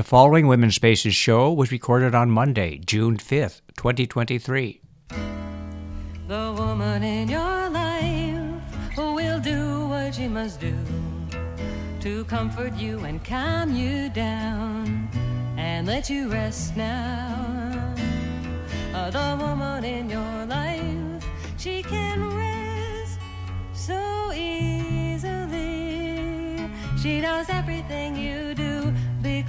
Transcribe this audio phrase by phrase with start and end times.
[0.00, 4.80] The following Women's Spaces show was recorded on Monday, June 5th, 2023.
[6.26, 10.74] The woman in your life will do what she must do
[12.00, 15.10] to comfort you and calm you down
[15.58, 17.94] and let you rest now.
[18.94, 21.26] Uh, the woman in your life,
[21.58, 23.18] she can rest
[23.74, 25.90] so easily.
[27.02, 28.69] She knows everything you do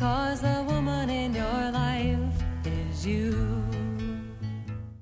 [0.01, 2.17] because the woman in your life
[2.65, 3.63] is you.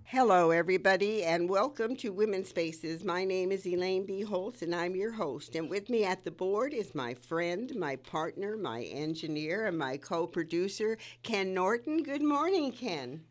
[0.04, 3.06] Hello, everybody, and welcome to Women's Spaces.
[3.06, 4.24] My name is Elaine B.
[4.24, 5.56] Holtz, and I'm your host.
[5.56, 9.96] And with me at the board is my friend, my partner, my engineer, and my
[9.96, 12.04] co producer, Ken Norton.
[12.04, 13.22] Good morning, Ken.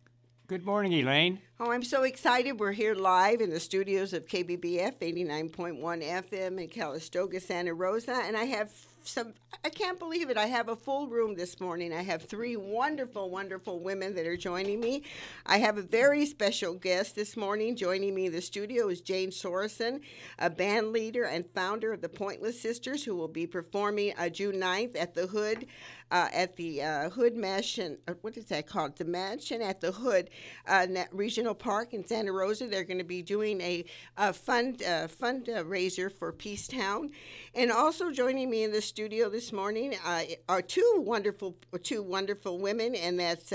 [0.46, 1.38] Good morning, Elaine.
[1.60, 2.58] Oh, I'm so excited.
[2.58, 8.38] We're here live in the studios of KBBF 89.1 FM in Calistoga, Santa Rosa, and
[8.38, 8.72] I have
[9.04, 9.34] some
[9.64, 10.36] I can't believe it.
[10.36, 11.92] I have a full room this morning.
[11.92, 15.02] I have three wonderful, wonderful women that are joining me.
[15.46, 17.74] I have a very special guest this morning.
[17.74, 20.00] Joining me in the studio is Jane Sorensen,
[20.38, 24.56] a band leader and founder of the Poyntlyss Sistars, who will be performing uh, June
[24.56, 25.66] 9th at the Hood.
[26.10, 28.96] Uh, at the uh, Hood Mansion, uh, what is that called?
[28.96, 30.30] The Mansion at the Hood
[30.66, 32.66] uh, Regional Park in Santa Rosa.
[32.66, 33.84] They're going to be doing a,
[34.16, 37.10] a fund uh, fundraiser for Peacetown,
[37.54, 39.96] and also joining me in the studio this morning
[40.48, 43.52] are two wonderful two wonderful women, and that's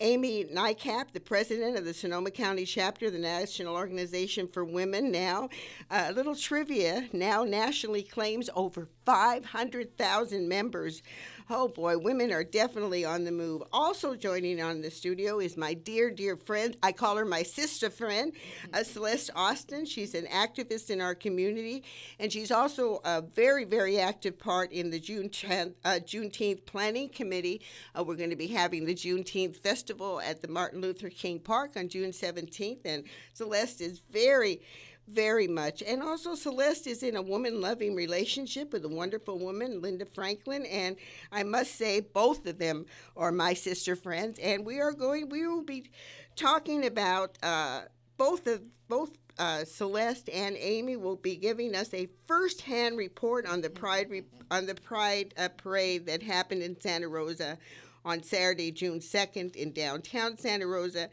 [0.00, 5.12] Amy Nykamp, the president of the Sonoma County chapter of the National Organization for Women.
[5.12, 5.48] Now,
[5.90, 11.02] a little trivia: NOW nationally claims over 500,000 members.
[11.50, 13.62] Oh boy, women are definitely on the move.
[13.70, 16.74] Also joining on the studio is my dear, dear friend.
[16.82, 18.32] I call her my sister friend,
[18.72, 19.84] uh, Celeste Austin.
[19.84, 21.84] She's an activist in our community,
[22.18, 27.10] and she's also a very, very active part in the June 10th, uh, Juneteenth Planning
[27.10, 27.60] Committee.
[27.94, 31.72] Uh, we're going to be having the Juneteenth Festival at the Martin Luther King Park
[31.76, 34.62] on June 17th, and Celeste is very
[35.08, 35.82] very much.
[35.82, 40.64] And also, Celeste is in a woman loving relationship with a wonderful woman, Linda Franklin.
[40.66, 40.96] And
[41.30, 44.38] I must say, both of them are my sister friends.
[44.38, 45.90] And we are going, we will be
[46.36, 47.82] talking about uh,
[48.16, 49.10] both of, both.
[49.36, 54.22] Uh, Celeste and Amy will be giving us a first-hand report on the Pride re-
[54.48, 57.58] on the Pride uh, parade that happened in Santa Rosa
[58.04, 61.08] on Saturday, June 2nd, in downtown Santa Rosa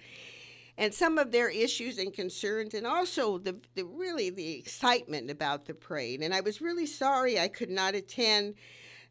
[0.78, 5.66] and some of their issues and concerns, and also the, the really the excitement about
[5.66, 6.22] the parade.
[6.22, 8.56] And I was really sorry I could not attend.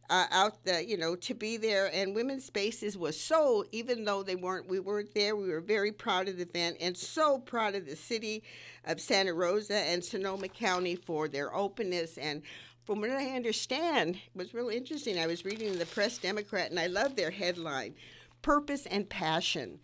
[0.09, 4.25] Uh, out the you know to be there and women's spaces was so even though
[4.25, 7.77] they weren't we weren't there we were very proud of the event and so proud
[7.77, 8.43] of the city
[8.87, 12.43] of santa rosa and sonoma county for their openness and
[12.85, 16.81] from what i understand it was really interesting i was reading the press democrat and
[16.81, 17.95] i love their headline
[18.43, 19.79] purpose and passion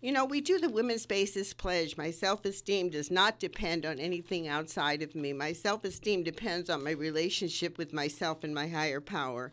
[0.00, 1.96] you know, we do the Women's Spaces Pledge.
[1.96, 5.32] My self esteem does not depend on anything outside of me.
[5.32, 9.52] My self esteem depends on my relationship with myself and my higher power.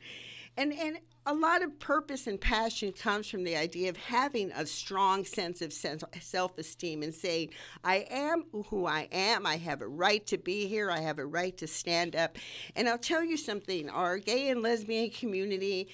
[0.58, 4.66] And, and a lot of purpose and passion comes from the idea of having a
[4.68, 7.50] strong sense of self esteem and saying,
[7.84, 9.48] I am who I am.
[9.48, 10.92] I have a right to be here.
[10.92, 12.38] I have a right to stand up.
[12.76, 15.90] And I'll tell you something our gay and lesbian community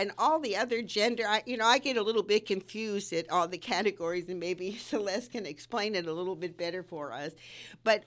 [0.00, 3.30] and all the other gender I, you know i get a little bit confused at
[3.30, 7.32] all the categories and maybe celeste can explain it a little bit better for us.
[7.84, 8.04] But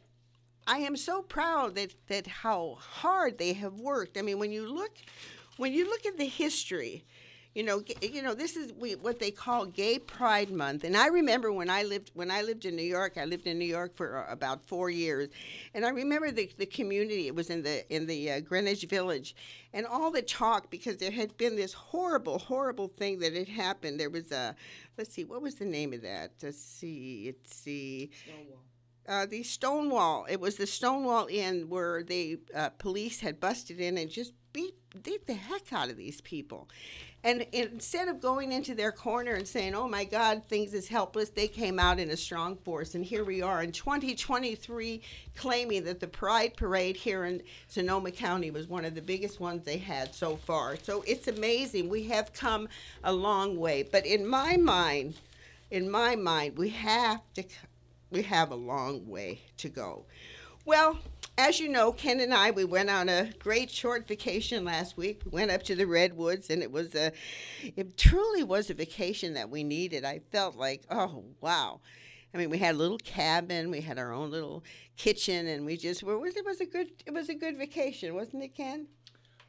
[0.66, 4.18] i am so proud that that how hard they have worked.
[4.18, 4.98] I mean when you look
[5.58, 7.06] when you look at the history
[7.54, 10.84] you know, you know, this is what they call Gay Pride Month.
[10.84, 13.18] And I remember when I lived when I lived in New York.
[13.18, 15.30] I lived in New York for uh, about four years,
[15.76, 17.28] and I remember the, the community.
[17.28, 19.36] It was in the in the uh, Greenwich Village,
[19.72, 24.00] and all the talk because there had been this horrible, horrible thing that had happened.
[24.00, 24.56] There was a,
[24.98, 26.32] let's see, what was the name of that?
[26.42, 28.10] Let's see, let's see.
[28.24, 28.60] Stonewall.
[29.08, 30.26] Uh, the Stonewall.
[30.28, 34.76] It was the Stonewall Inn where the uh, police had busted in and just beat
[35.04, 36.70] beat the heck out of these people.
[37.26, 41.30] And instead of going into their corner and saying, oh my God, things is helpless,
[41.30, 42.96] they came out in a strong force.
[42.96, 45.02] And here we are in 2023
[45.36, 49.64] claiming that the Pride Parade here in Sonoma County was one of the biggest ones
[49.64, 50.76] they had so far.
[50.76, 51.88] So it's amazing.
[51.88, 52.68] We have come
[53.06, 53.84] a long way.
[53.84, 55.16] But in my mind,
[55.72, 57.46] in my mind, we have to,
[58.12, 60.04] we have a long way to go.
[60.66, 61.00] Well,
[61.38, 65.22] as you know, Ken and I, we went on a great short vacation last week.
[65.26, 67.12] We went up to the Redwoods, and it was a,
[67.76, 70.06] it truly was a vacation that we needed.
[70.06, 71.82] I felt like, oh, wow.
[72.34, 74.64] I mean, we had a little cabin, we had our own little
[74.98, 76.26] kitchen, and we just were.
[76.26, 78.88] It was a good, it was a good vacation, wasn't it, Ken?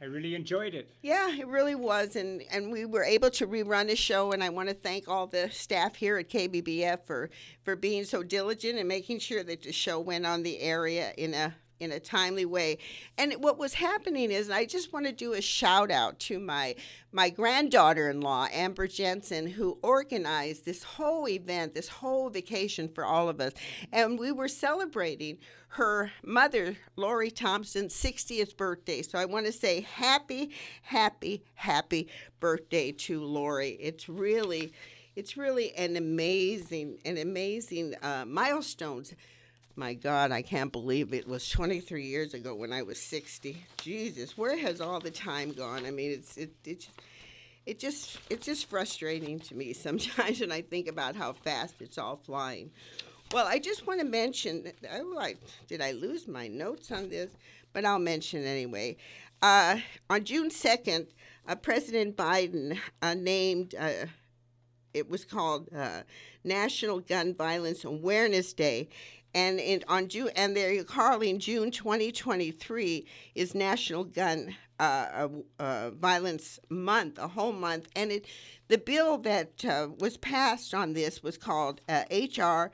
[0.01, 0.91] I really enjoyed it.
[1.03, 4.33] Yeah, it really was, and and we were able to rerun the show.
[4.33, 7.31] And I want to thank all the staff here at KBBF for
[7.63, 11.33] for being so diligent and making sure that the show went on the area in
[11.33, 12.79] a in a timely way.
[13.19, 16.77] And what was happening is, I just want to do a shout out to my
[17.13, 23.41] my granddaughter-in-law, Amber Jensen, who organized this whole event, this whole vacation for all of
[23.41, 23.53] us.
[23.93, 25.39] And we were celebrating
[25.69, 29.03] her mother, Lori Thompson's 60th birthday.
[29.03, 30.51] So I want to say happy,
[30.83, 32.09] happy, happy
[32.41, 33.77] birthday to Lori.
[33.81, 34.73] It's really
[35.17, 39.15] it's really an amazing, an amazing uh, milestones
[39.77, 43.65] my God, I can't believe it was 23 years ago when I was 60.
[43.79, 45.85] Jesus, where has all the time gone?
[45.85, 46.89] I mean, it's it it,
[47.67, 51.99] it just it's just frustrating to me sometimes when I think about how fast it's
[51.99, 52.71] all flying.
[53.33, 54.71] Well, I just want to mention.
[54.93, 55.35] Oh, I,
[55.67, 57.33] did I lose my notes on this?
[57.73, 58.97] But I'll mention anyway.
[59.43, 59.79] Uh,
[60.09, 61.09] on June 2nd,
[61.49, 63.75] uh, President Biden uh, named.
[63.77, 64.07] Uh,
[64.93, 66.03] it was called uh,
[66.45, 68.89] National Gun Violence Awareness Day,
[69.35, 75.29] and in, on June and they're calling June 2023 is National Gun uh,
[75.59, 78.27] uh, Violence Month, a whole month, and it
[78.69, 82.43] the bill that uh, was passed on this was called HR.
[82.43, 82.69] Uh,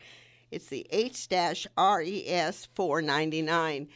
[0.51, 3.89] it's the H-RES 499.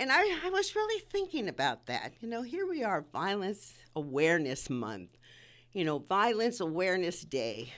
[0.00, 2.14] And I, I was really thinking about that.
[2.20, 5.16] You know, here we are, Violence Awareness Month,
[5.72, 7.72] you know, Violence Awareness Day.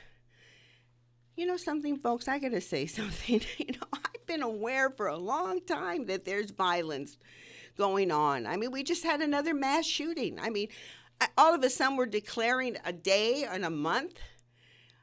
[1.37, 2.29] You know something, folks?
[2.29, 3.43] I got to say something.
[3.59, 7.19] you know, I've been aware for a long time that there's violence
[7.77, 8.47] going on.
[8.47, 10.39] I mean, we just had another mass shooting.
[10.41, 10.69] I mean,
[11.37, 14.15] all of a sudden we're declaring a day and a month.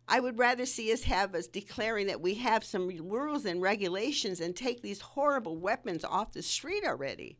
[0.07, 4.41] I would rather see us have us declaring that we have some rules and regulations
[4.41, 7.37] and take these horrible weapons off the street already.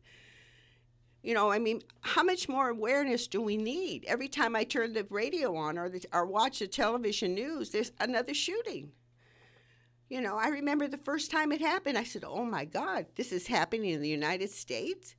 [1.24, 4.04] You know, I mean, how much more awareness do we need?
[4.06, 7.92] Every time I turn the radio on or, the, or watch the television news, there's
[7.98, 8.92] another shooting.
[10.10, 13.32] You know, I remember the first time it happened, I said, oh my God, this
[13.32, 15.14] is happening in the United States?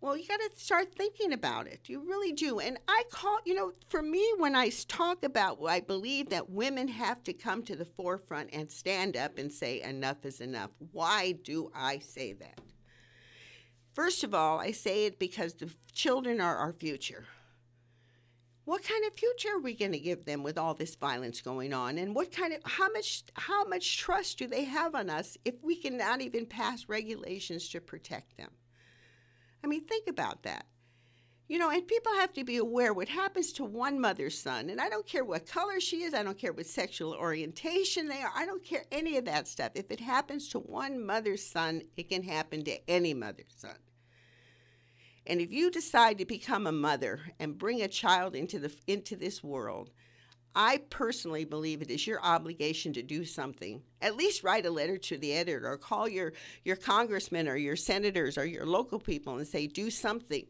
[0.00, 1.88] Well, you got to start thinking about it.
[1.88, 2.60] You really do.
[2.60, 6.86] And I call, you know, for me, when I talk about, I believe that women
[6.86, 10.70] have to come to the forefront and stand up and say, enough is enough.
[10.92, 12.60] Why do I say that?
[13.92, 17.26] First of all, I say it because the children are our future.
[18.64, 21.74] What kind of future are we going to give them with all this violence going
[21.74, 21.98] on?
[21.98, 25.56] And what kind of how much how much trust do they have on us if
[25.62, 28.50] we cannot even pass regulations to protect them?
[29.64, 30.66] I mean, think about that.
[31.52, 34.70] You know, and people have to be aware what happens to one mother's son.
[34.70, 38.22] And I don't care what color she is, I don't care what sexual orientation they
[38.22, 39.72] are, I don't care any of that stuff.
[39.74, 43.76] If it happens to one mother's son, it can happen to any mother's son.
[45.26, 49.14] And if you decide to become a mother and bring a child into the into
[49.14, 49.90] this world,
[50.54, 53.82] I personally believe it is your obligation to do something.
[54.00, 56.32] At least write a letter to the editor or call your,
[56.64, 60.46] your congressman or your senators or your local people and say, do something.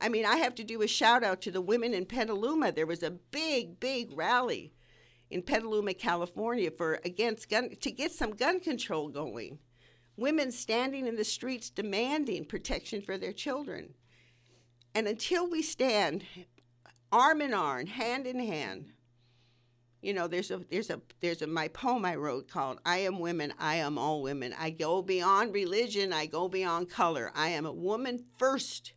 [0.00, 2.72] I mean, I have to do a shout out to the women in Petaluma.
[2.72, 4.72] There was a big, big rally
[5.30, 9.58] in Petaluma, California for against gun to get some gun control going.
[10.16, 13.94] Women standing in the streets demanding protection for their children.
[14.94, 16.24] And until we stand
[17.12, 18.92] arm in arm, hand in hand,
[20.00, 23.18] you know there's a there's a there's a my poem i wrote called i am
[23.18, 27.66] women i am all women i go beyond religion i go beyond color i am
[27.66, 28.92] a woman first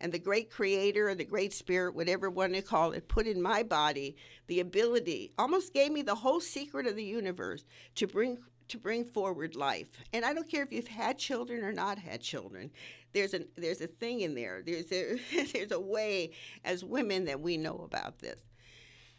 [0.00, 3.40] and the great creator or the great spirit whatever one to call it put in
[3.40, 7.64] my body the ability almost gave me the whole secret of the universe
[7.94, 8.38] to bring
[8.68, 12.20] to bring forward life and i don't care if you've had children or not had
[12.20, 12.70] children
[13.12, 15.18] there's a there's a thing in there there's a
[15.52, 16.30] there's a way
[16.64, 18.40] as women that we know about this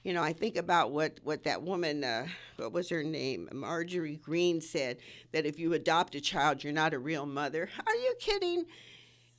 [0.03, 3.49] you know, I think about what, what that woman, uh, what was her name?
[3.51, 4.97] Marjorie Greene said
[5.33, 7.69] that if you adopt a child, you're not a real mother.
[7.85, 8.65] Are you kidding?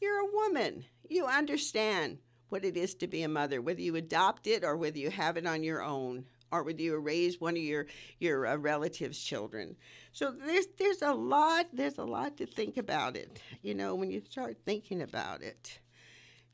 [0.00, 0.84] You're a woman.
[1.10, 2.18] You understand
[2.50, 5.36] what it is to be a mother, whether you adopt it or whether you have
[5.36, 7.86] it on your own or whether you raise one of your
[8.20, 9.74] your uh, relatives' children.
[10.12, 13.40] So there's there's a lot there's a lot to think about it.
[13.60, 15.80] You know, when you start thinking about it,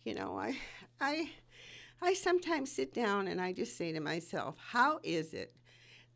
[0.05, 0.57] you know, I
[1.03, 1.31] I
[2.01, 5.55] I sometimes sit down and I just say to myself, how is it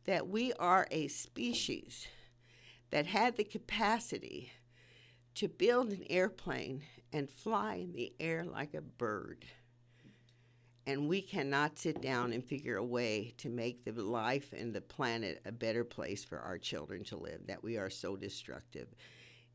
[0.06, 2.09] that we are a species
[2.88, 4.50] that had the capacity
[5.35, 6.82] to build an airplane
[7.12, 9.45] and fly in the air like a bird?
[10.87, 14.81] And we cannot sit down and figure a way to make the life and the
[14.81, 18.88] planet a better place for our children to live, that we are so destructive.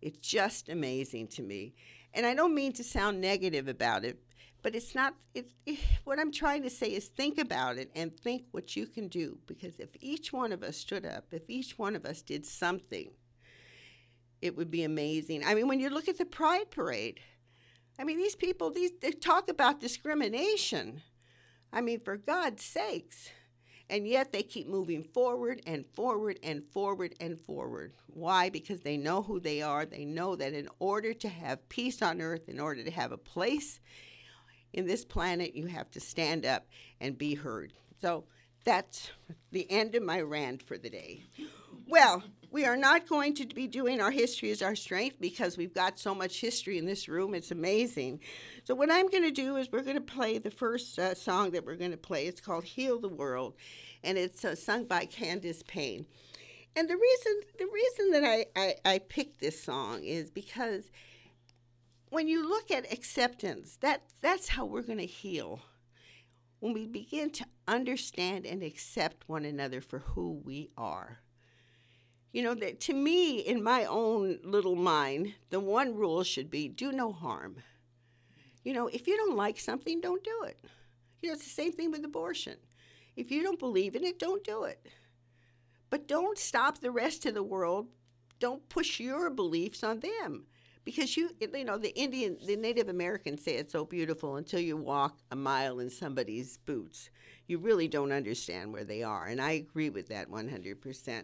[0.02, 1.74] It's just amazing to me.
[2.16, 4.18] and I don't mean to sound negative about it,
[4.64, 5.14] but it's not.
[5.34, 8.88] It's it, what I'm trying to say is think about it and think what you
[8.88, 9.38] can do.
[9.46, 13.12] Because if each one of us stood up, if each one of us did something,
[14.42, 15.44] it would be amazing.
[15.46, 17.20] I mean, when you look at the Pride Parade,
[17.98, 21.02] I mean, these people, these they talk about discrimination.
[21.72, 23.30] I mean, for God's sakes.
[23.90, 27.94] And yet they keep moving forward and forward and forward and forward.
[28.08, 28.50] Why?
[28.50, 29.86] Because they know who they are.
[29.86, 33.18] They know that in order to have peace on earth, in order to have a
[33.18, 33.80] place
[34.74, 36.66] in this planet, you have to stand up
[37.00, 37.74] and be heard.
[38.02, 38.25] So
[38.64, 39.12] that's
[39.52, 41.24] the end of my rant for the day.
[41.88, 42.24] Well,
[42.56, 46.00] we are not going to be doing our history as our strength because we've got
[46.00, 47.36] so much history in this room.
[47.36, 48.22] It's amazing.
[48.64, 51.52] So, what I'm going to do is we're going to play the first uh, song
[51.52, 52.28] that we're going to play.
[52.28, 53.56] It's called Heal the World,
[54.06, 56.06] and it's uh, sung by Candace Payne.
[56.78, 60.90] And the reason the reason that I, I, I picked this song is because
[62.08, 65.60] when you look at acceptance, that that's how we're going to heal.
[66.62, 71.20] When we begin to understand and accept one another for who we are.
[72.36, 76.68] You know, that to me, in my own little mind, the one rule should be
[76.68, 77.63] do no harm.
[78.62, 80.60] You know, if you don't like something, don't do it.
[81.22, 82.58] You know, it's the same thing with abortion.
[83.15, 84.86] If you don't believe in it, don't do it.
[85.89, 87.88] But don't stop the rest of the world.
[88.42, 90.44] Don't push your beliefs on them.
[90.84, 94.75] Because you, you know, the Indian, the Native Americans say it's so beautiful until you
[94.75, 97.10] walk a mile in somebody's boots.
[97.48, 99.25] You really don't understand where they are.
[99.25, 101.24] And I agree with that 100%.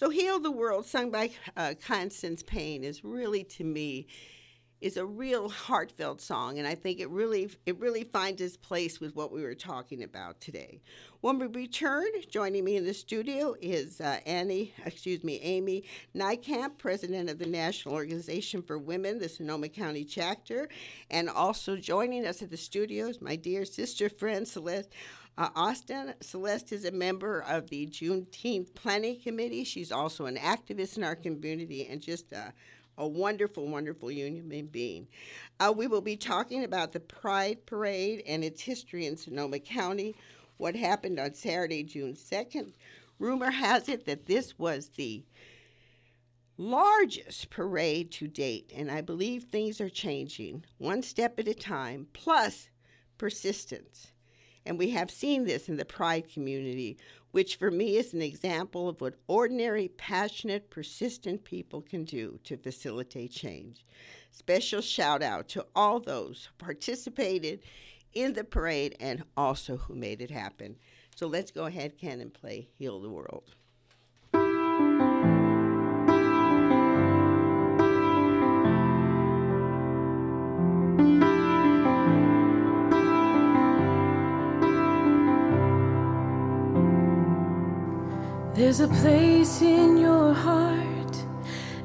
[0.00, 4.06] So, Heal the World, sung by uh, Constance Payne, is really, to me,
[4.80, 8.98] is a real heartfelt song, and I think it really it really finds its place
[8.98, 10.80] with what we were talking about today.
[11.20, 15.84] When we return, joining me in the studio is uh, Annie, excuse me, Amy
[16.16, 20.70] Nykamp, president of the National Organization for Women, the Sonoma County chapter,
[21.10, 24.94] and also joining us at the studios, my dear sister friend Celeste.
[25.40, 29.64] Uh, Austin Celeste is a member of the Juneteenth Planning Committee.
[29.64, 32.52] She's also an activist in our community and just a
[32.98, 35.08] a wonderful, wonderful human being.
[35.58, 40.14] Uh, we will be talking about the Pride Parade and its history in Sonoma County,
[40.58, 42.74] what happened on Saturday, June 2nd.
[43.18, 45.24] Rumor has it that this was the
[46.58, 52.08] largest parade to date, and I believe things are changing one step at a time,
[52.12, 52.68] plus
[53.16, 54.12] persistence.
[54.66, 56.98] And we have seen this in the Pride community
[57.32, 62.56] which for me is an example of what ordinary, passionate, persistent people can do to
[62.56, 63.84] facilitate change.
[64.30, 67.60] Special shout out to all those who participated
[68.12, 70.76] in the parade and also who made it happen.
[71.14, 73.54] So let's go ahead, Ken, and play Heal the World.
[88.70, 91.16] There's a place in your heart,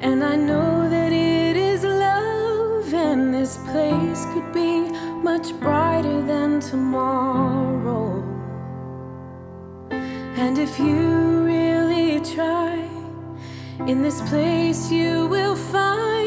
[0.01, 4.91] and I know that it is love, and this place could be
[5.23, 8.21] much brighter than tomorrow.
[9.89, 12.87] And if you really try,
[13.87, 16.24] in this place you will find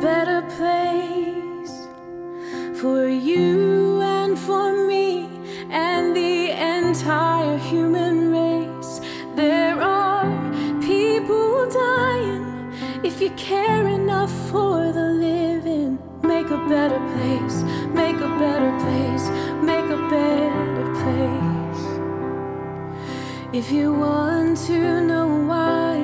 [0.00, 1.86] better place
[2.80, 5.26] for you and for me
[5.70, 9.00] and the entire human race.
[9.34, 10.26] There are
[10.82, 12.72] people dying.
[13.02, 17.62] If you care enough for the living, make a better place,
[17.94, 19.30] make a better place,
[19.62, 21.84] make a better place.
[23.54, 25.96] If you want to know why,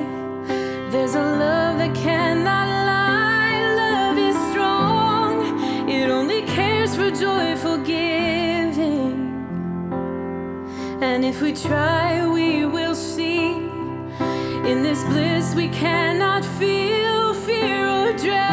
[0.89, 2.82] there's a love that cannot
[11.23, 13.53] And if we try, we will see.
[14.69, 18.52] In this bliss, we cannot feel fear or dread.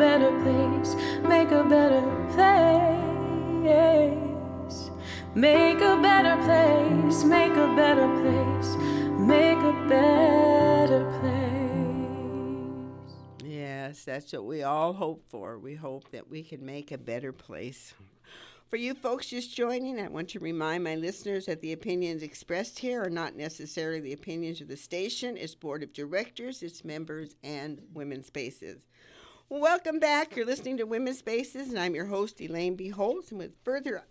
[0.00, 0.94] Better place,
[1.28, 2.00] make a better
[2.32, 3.10] place.
[5.34, 8.76] Make a better place, make a better place,
[9.18, 11.40] make a better place.
[13.44, 15.58] Yes, that's what we all hope for.
[15.58, 17.94] We hope that we can make a better place.
[18.70, 22.78] For you folks just joining, I want to remind my listeners that the opinions expressed
[22.78, 27.36] here are not necessarily the opinions of the station, its board of directors, its members,
[27.44, 28.86] and Women's Spaces.
[29.52, 30.36] Welcome back.
[30.36, 32.92] You're listening to Women's Spaces, and I'm your host, Elaine B.
[32.96, 34.04] And with further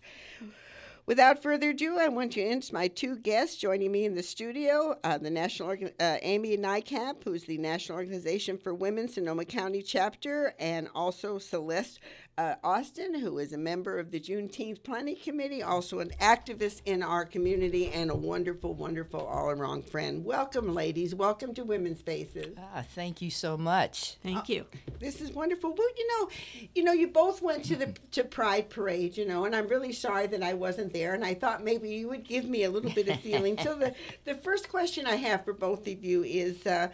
[1.06, 4.96] Without further ado, I want to introduce my two guests joining me in the studio.
[5.02, 9.82] Uh, the National Organ- uh, Amy Nykamp, who's the National Organization for Women Sonoma County
[9.82, 12.00] chapter, and also Celeste
[12.38, 17.02] uh, Austin, who is a member of the Juneteenth Planning Committee, also an activist in
[17.02, 20.24] our community, and a wonderful, wonderful all-around friend.
[20.24, 21.14] Welcome, ladies.
[21.14, 22.56] Welcome to Women's Spaces.
[22.58, 24.16] Ah, thank you so much.
[24.22, 24.64] Thank you.
[24.98, 25.74] This is wonderful.
[25.76, 26.28] Well, you know,
[26.74, 29.92] you know, you both went to the to Pride Parade, you know, and I'm really
[29.92, 31.14] sorry that I wasn't there.
[31.14, 33.58] And I thought maybe you would give me a little bit of feeling.
[33.58, 36.88] so the the first question I have for both of you is, uh,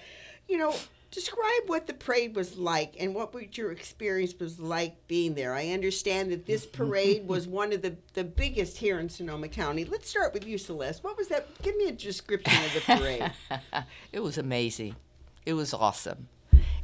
[0.48, 0.74] you know,
[1.10, 5.54] describe what the parade was like and what your experience was like being there.
[5.54, 9.84] I understand that this parade was one of the the biggest here in Sonoma County.
[9.84, 11.02] Let's start with you, Celeste.
[11.04, 11.46] What was that?
[11.62, 13.32] Give me a description of the parade.
[14.12, 14.96] It was amazing.
[15.44, 16.28] It was awesome.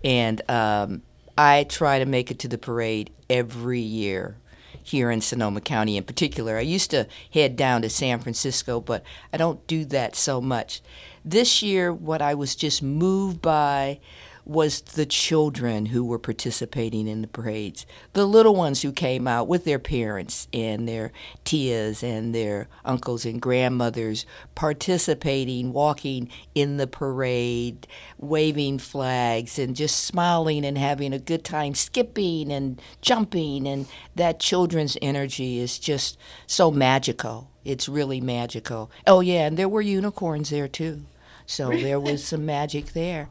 [0.05, 1.03] And um,
[1.37, 4.37] I try to make it to the parade every year
[4.83, 6.57] here in Sonoma County in particular.
[6.57, 10.83] I used to head down to San Francisco, but I don't do that so much.
[11.25, 14.01] This year, what I was just moved by
[14.45, 19.47] was the children who were participating in the parades, the little ones who came out
[19.47, 21.13] with their parents and their
[21.45, 27.87] tias and their uncles and grandmothers participating, walking in the parade,
[28.19, 33.69] waving flags and just smiling and having a good time, skipping and jumping.
[33.69, 37.49] And that children's energy is just so magical.
[37.65, 38.91] It's really magical.
[39.07, 41.05] Oh, yeah, and there were unicorns there too.
[41.53, 43.29] So there was some magic there.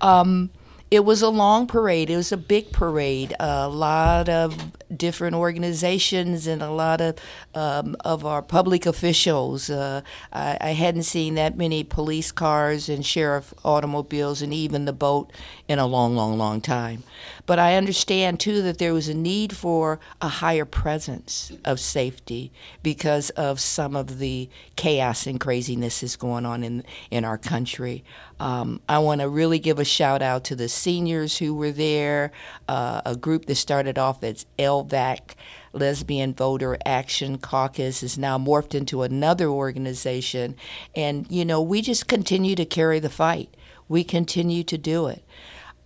[0.00, 0.50] Um,
[0.90, 2.10] it was a long parade.
[2.10, 3.32] It was a big parade.
[3.38, 7.14] A lot of different organizations and a lot of
[7.54, 9.70] um, of our public officials.
[9.70, 10.00] Uh,
[10.32, 15.30] I, I hadn't seen that many police cars and sheriff automobiles and even the boat
[15.68, 17.04] in a long, long, long time.
[17.50, 22.52] But I understand too that there was a need for a higher presence of safety
[22.80, 28.04] because of some of the chaos and craziness that's going on in in our country.
[28.38, 32.30] Um, I want to really give a shout out to the seniors who were there,
[32.68, 35.34] uh, a group that started off as LVAC,
[35.72, 40.54] Lesbian Voter Action Caucus, is now morphed into another organization.
[40.94, 43.56] And, you know, we just continue to carry the fight.
[43.88, 45.24] We continue to do it.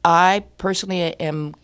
[0.04, 1.54] I personally am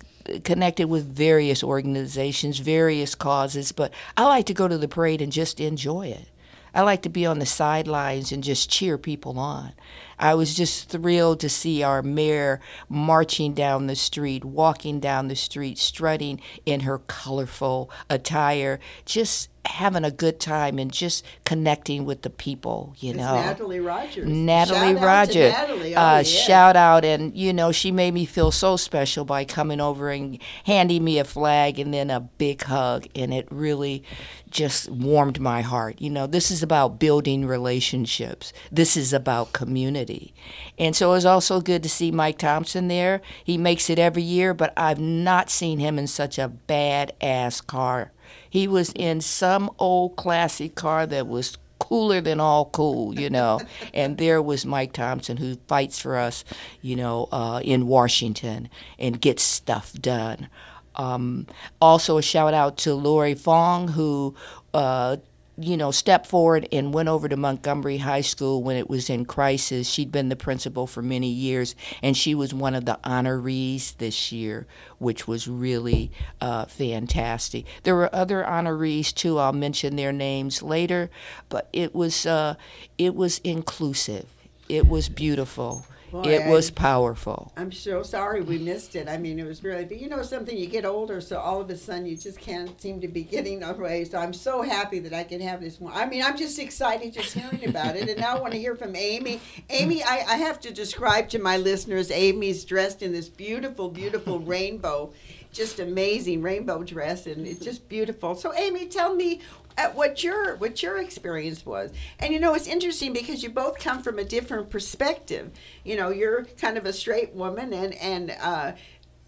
[0.44, 5.32] connected with various organizations, various causes, but I like to go to the parade and
[5.32, 6.29] just enjoy it.
[6.74, 9.72] I like to be on the sidelines and just cheer people on.
[10.18, 15.36] I was just thrilled to see our mayor marching down the street, walking down the
[15.36, 22.22] street, strutting in her colorful attire, just having a good time and just connecting with
[22.22, 23.34] the people, you It's know.
[23.34, 24.26] Natalie Rogers.
[24.26, 25.96] Natalie Shout out to Natalie.
[25.96, 26.28] Oh, uh, yes.
[26.28, 27.04] Shout out.
[27.04, 31.18] And, you know, she made me feel so special by coming over and handing me
[31.18, 33.06] a flag and then a big hug.
[33.14, 34.02] And it really
[34.50, 36.00] just warmed my heart.
[36.00, 40.34] You know, this is about building relationships, this is about community.
[40.78, 43.20] And so it was also good to see Mike Thompson there.
[43.44, 48.12] He makes it every year, but I've not seen him in such a badass car.
[48.48, 53.60] He was in some old classic car that was cooler than all cool, you know.
[53.94, 56.44] and there was Mike Thompson who fights for us,
[56.80, 60.48] you know, uh, in Washington and gets stuff done.
[60.96, 61.46] Um,
[61.80, 64.34] also, a shout out to Lori Fong who
[64.74, 65.16] uh,
[65.60, 69.26] you know, stepped forward and went over to Montgomery High School when it was in
[69.26, 69.88] crisis.
[69.88, 74.32] She'd been the principal for many years, and she was one of the honorees this
[74.32, 74.66] year,
[74.98, 77.66] which was really uh, fantastic.
[77.82, 79.38] There were other honorees too.
[79.38, 81.10] I'll mention their names later,
[81.50, 82.54] but it was uh,
[82.96, 84.26] it was inclusive.
[84.68, 85.84] It was beautiful.
[86.10, 87.52] Boy, it I- was powerful.
[87.56, 89.08] I'm so sorry we missed it.
[89.08, 91.70] I mean, it was really, but you know something, you get older, so all of
[91.70, 94.04] a sudden you just can't seem to be getting away.
[94.04, 95.92] So I'm so happy that I can have this one.
[95.94, 98.08] I mean, I'm just excited just hearing about it.
[98.08, 99.40] And now I want to hear from Amy.
[99.70, 104.40] Amy, I, I have to describe to my listeners, Amy's dressed in this beautiful, beautiful
[104.40, 105.12] rainbow,
[105.52, 108.34] just amazing rainbow dress, and it's just beautiful.
[108.36, 109.40] So, Amy, tell me
[109.78, 111.92] at what your what your experience was.
[112.18, 115.50] And you know, it's interesting because you both come from a different perspective.
[115.84, 118.72] You know, you're kind of a straight woman, and and uh,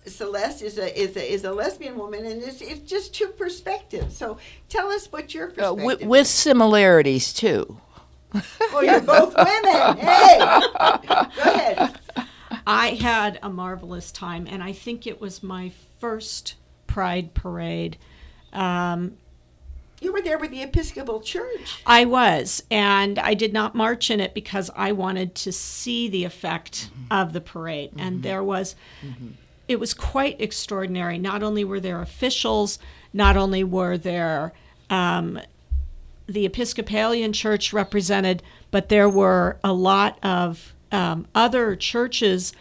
[0.07, 4.17] Celeste is a is a is a lesbian woman, and it's it's just two perspectives.
[4.17, 5.85] So tell us what your Uh, perspective.
[5.85, 7.79] with, with similarities too.
[8.73, 9.97] well, you're both women.
[9.99, 11.99] Hey, go ahead.
[12.67, 16.55] I had a marvelous time, and I think it was my first
[16.87, 17.97] Pride parade.
[18.53, 19.17] Um,
[20.03, 21.81] You were there with the Episcopal Church.
[21.87, 26.25] I was, and I did not march in it because I wanted to see the
[26.25, 27.93] effect of the parade.
[27.97, 28.75] And there was,
[29.69, 31.19] it was quite extraordinary.
[31.19, 32.81] Not only were there officials,
[33.13, 34.53] not only were there
[34.91, 35.39] um,
[36.27, 42.53] the Episcopalian Church represented, but there were a lot of um, other churches,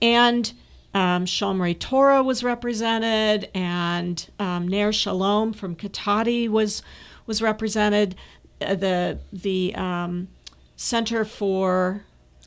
[0.00, 0.52] and
[0.94, 6.82] um, Shomrei Torah was represented, and um, Ner Shalom from Cotati was
[7.26, 8.14] was represented.
[8.60, 10.28] Uh, the the um,
[10.76, 12.04] Center for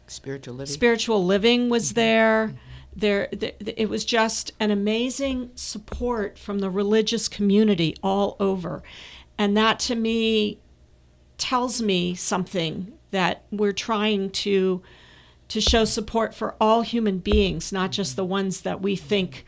[0.08, 0.74] Spiritual living.
[0.74, 2.54] spiritual living was there.
[2.96, 8.82] There, th- it was just an amazing support from the religious community all over,
[9.38, 10.60] and that to me
[11.38, 14.82] tells me something that we're trying to
[15.50, 19.46] to show support for all human beings, not just the ones that we think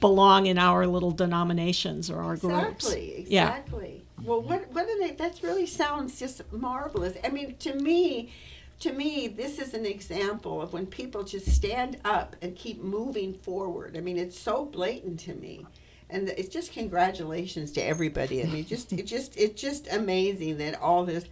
[0.00, 2.86] belong in our little denominations or our groups.
[2.86, 3.48] Exactly, Yeah.
[3.48, 4.04] exactly.
[4.22, 5.14] Well, what what did they?
[5.16, 7.14] That really sounds just marvelous.
[7.24, 8.32] I mean, to me,
[8.80, 13.34] to me, this is an example of when people just stand up and keep moving
[13.34, 13.96] forward.
[13.96, 15.66] I mean, it's so blatant to me,
[16.08, 18.42] and it's just congratulations to everybody.
[18.42, 21.24] I mean, just it just it's just amazing that all this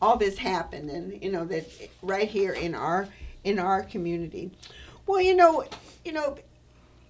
[0.00, 1.66] all this happened, and you know that
[2.02, 3.08] right here in our
[3.44, 4.50] in our community.
[5.06, 5.64] Well, you know,
[6.04, 6.36] you know,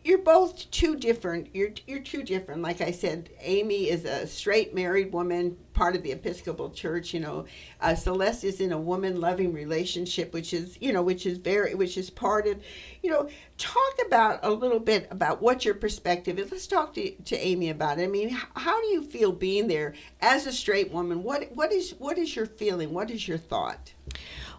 [0.05, 1.49] you're both too different.
[1.53, 2.63] You're you're two different.
[2.63, 7.13] Like I said, Amy is a straight married woman, part of the Episcopal Church.
[7.13, 7.45] You know,
[7.81, 11.75] uh, Celeste is in a woman loving relationship, which is you know, which is very,
[11.75, 12.63] which is part of,
[13.03, 16.53] you know, talk about a little bit about what your perspective is.
[16.53, 18.05] Let's talk to to Amy about it.
[18.05, 21.23] I mean, h- how do you feel being there as a straight woman?
[21.25, 22.95] What what is what is your feeling?
[22.95, 23.93] What is your thought?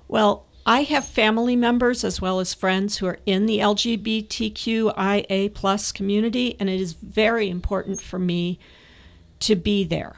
[0.08, 5.92] Well, I have family members as well as friends who are in the LGBTQIA plus
[5.92, 8.60] community, and it is very important for me
[9.40, 10.18] to be there,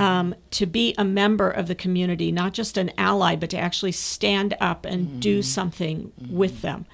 [0.00, 3.92] um, to be a member of the community, not just an ally, but to actually
[3.92, 6.84] stand up and do something with them.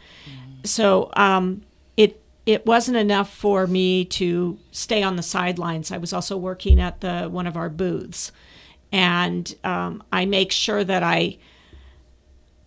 [0.64, 1.62] So um,
[1.97, 5.90] it it wasn't enough for me to stay on the sidelines.
[5.90, 8.31] I was also working at the one of our booths,
[8.92, 11.38] and um, I make sure that I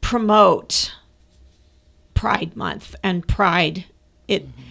[0.08, 0.94] promote
[2.14, 3.84] Pride Month and Pride.
[4.30, 4.62] It mm-hmm.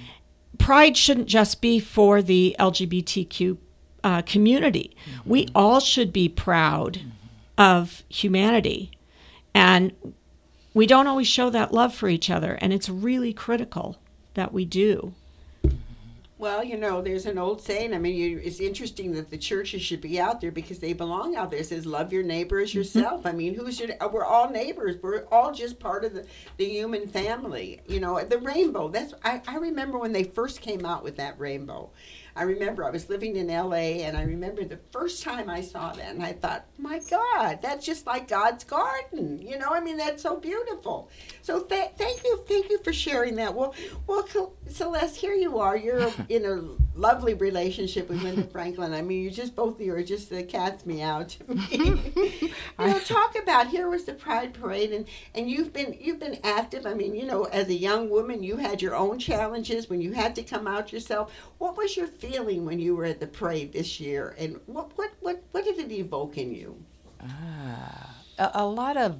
[0.56, 3.58] Pride shouldn't just be for the LGBTQ
[4.02, 4.96] uh, community.
[5.04, 5.28] Mm-hmm.
[5.28, 7.10] We all should be proud mm-hmm.
[7.58, 8.92] of humanity,
[9.52, 9.92] and
[10.72, 13.98] we don't always show that love for each other, and it's really critical
[14.32, 15.12] that we do.
[16.38, 17.94] Well, you know, there's an old saying.
[17.94, 21.34] I mean, you, it's interesting that the churches should be out there because they belong
[21.34, 21.60] out there.
[21.60, 22.78] It says, "Love your neighbor as mm-hmm.
[22.78, 23.88] yourself." I mean, who's your?
[23.98, 24.96] Uh, we're all neighbors.
[25.02, 26.26] We're all just part of the,
[26.58, 27.80] the human family.
[27.88, 28.88] You know, the rainbow.
[28.88, 31.90] That's I, I remember when they first came out with that rainbow.
[32.36, 34.02] I remember I was living in L.A.
[34.02, 37.84] and I remember the first time I saw that, and I thought, "My God, that's
[37.84, 41.08] just like God's garden." You know, I mean, that's so beautiful.
[41.40, 43.54] So th- thank you, thank you for sharing that.
[43.54, 43.74] Well,
[44.06, 45.76] well, Cel- Celeste, here you are.
[45.76, 48.92] You're in a lovely relationship with Linda Franklin.
[48.92, 51.66] I mean, you just both of you are just the cat's meow to me.
[52.16, 56.38] you know, talk about here was the Pride Parade, and and you've been you've been
[56.44, 56.84] active.
[56.84, 60.12] I mean, you know, as a young woman, you had your own challenges when you
[60.12, 61.32] had to come out yourself.
[61.56, 62.25] What was your feeling
[62.64, 65.92] when you were at the parade this year, and what what what what did it
[65.92, 66.82] evoke in you?
[68.38, 69.16] a, a lot of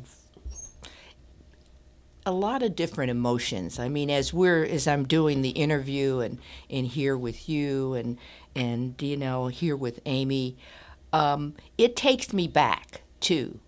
[2.24, 3.78] a lot of different emotions.
[3.78, 6.38] I mean, as we're as I'm doing the interview and
[6.68, 8.18] and here with you and
[8.54, 10.56] and you know here with Amy,
[11.12, 13.60] um, it takes me back to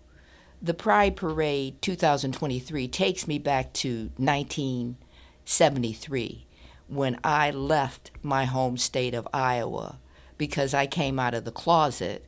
[0.61, 6.45] the Pride Parade 2023 takes me back to 1973
[6.89, 9.99] when I left my home state of Iowa
[10.37, 12.25] because I came out of the closet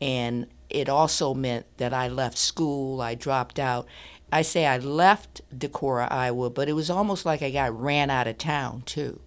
[0.00, 3.86] and it also meant that I left school, I dropped out.
[4.32, 8.26] I say I left Decorah, Iowa, but it was almost like I got ran out
[8.26, 9.20] of town too.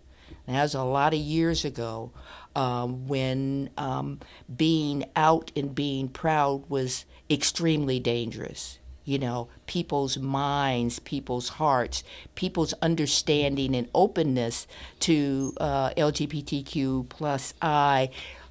[0.45, 2.11] And that was a lot of years ago
[2.55, 4.19] um, when um,
[4.55, 8.79] being out and being proud was extremely dangerous.
[9.07, 12.03] You know, people's minds, people's hearts,
[12.35, 14.67] people's understanding and openness
[14.99, 18.09] to uh, LGBTQ plus I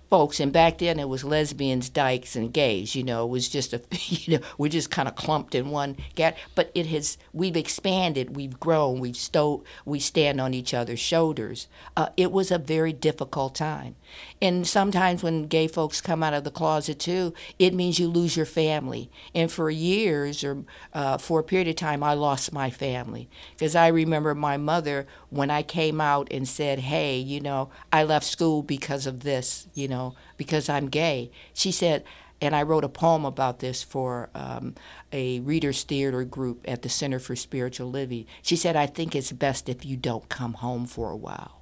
[0.08, 0.40] folks.
[0.40, 3.82] And back then it was lesbians dykes and gays you know it was just a
[4.08, 8.36] you know we just kind of clumped in one gat but it has we've expanded
[8.36, 11.68] we've grown we've sto- we stand on each other's shoulders.
[11.96, 13.96] Uh, it was a very difficult time
[14.40, 18.36] and sometimes when gay folks come out of the closet too it means you lose
[18.36, 20.64] your family and for years or
[20.94, 25.06] uh, for a period of time i lost my family because i remember my mother
[25.30, 29.66] when i came out and said hey you know i left school because of this
[29.74, 31.30] you know because I'm gay.
[31.54, 32.04] She said,
[32.40, 34.74] and I wrote a poem about this for um,
[35.12, 38.26] a readers theater group at the Center for Spiritual Living.
[38.42, 41.55] She said, I think it's best if you don't come home for a while.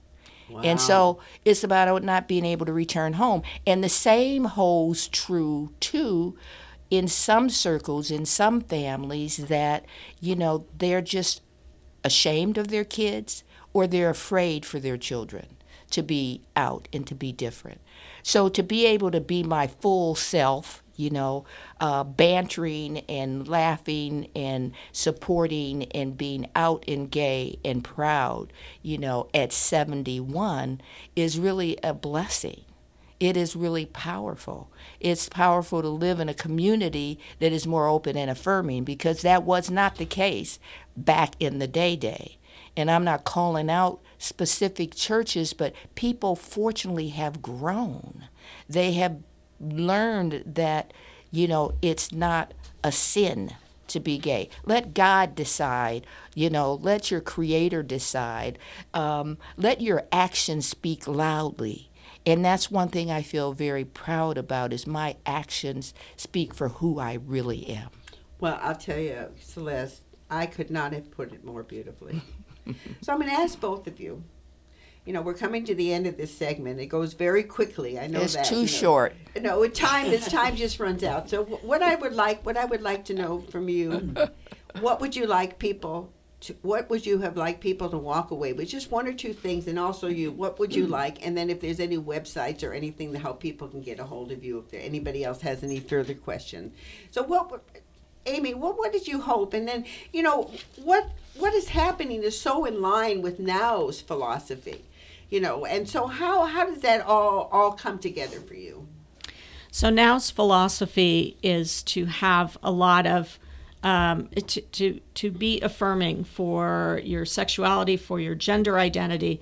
[0.48, 0.60] Wow.
[0.62, 3.42] And so it's about not being able to return home.
[3.66, 6.36] And the same holds true too
[6.90, 9.84] in some circles, in some families, that,
[10.20, 11.42] you know, they're just
[12.04, 15.56] ashamed of their kids or they're afraid for their children
[15.90, 17.80] to be out and to be different.
[18.22, 21.44] So to be able to be my full self, you know,
[21.80, 28.52] uh, bantering and laughing and supporting and being out and gay and proud,
[28.82, 30.80] you know, at 71
[31.16, 32.64] is really a blessing.
[33.20, 34.70] It is really powerful.
[35.00, 39.44] It's powerful to live in a community that is more open and affirming because that
[39.44, 40.58] was not the case
[40.96, 42.38] back in the day day.
[42.76, 48.24] And I'm not calling out specific churches, but people fortunately have grown.
[48.68, 49.18] They have
[49.60, 50.92] learned that,
[51.30, 53.52] you know, it's not a sin
[53.88, 54.48] to be gay.
[54.64, 58.58] Let God decide, you know, let your Creator decide.
[58.92, 61.90] Um, let your actions speak loudly.
[62.26, 66.98] And that's one thing I feel very proud about is my actions speak for who
[66.98, 67.90] I really am.
[68.40, 72.22] Well, I'll tell you, Celeste, I could not have put it more beautifully.
[73.02, 74.24] so I'm going to ask both of you.
[75.04, 76.80] You know, we're coming to the end of this segment.
[76.80, 77.98] It goes very quickly.
[77.98, 78.40] I know it's that.
[78.40, 78.66] It's too you know.
[78.66, 79.14] short.
[79.40, 80.10] No, time.
[80.10, 81.28] This time just runs out.
[81.28, 84.14] So what I would like, what I would like to know from you,
[84.80, 86.10] what would you like people
[86.44, 88.68] to, what would you have liked people to walk away with?
[88.68, 91.24] Just one or two things, and also you, what would you like?
[91.26, 94.30] And then if there's any websites or anything to help people can get a hold
[94.30, 96.74] of you, if there, anybody else has any further questions.
[97.10, 97.62] So what,
[98.26, 99.54] Amy, what what did you hope?
[99.54, 100.50] And then you know
[100.82, 104.84] what what is happening is so in line with NOW's philosophy,
[105.34, 105.66] you know.
[105.66, 108.86] And so how how does that all all come together for you?
[109.72, 113.40] So NOW's philosophy is to have a lot of
[113.82, 119.40] um, to, to to be affirming for your sexuality, for your gender identity.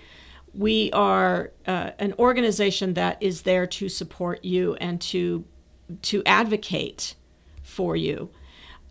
[0.54, 5.44] We are uh, an organization that is there to support you and to
[6.00, 7.14] to advocate
[7.62, 8.30] for you.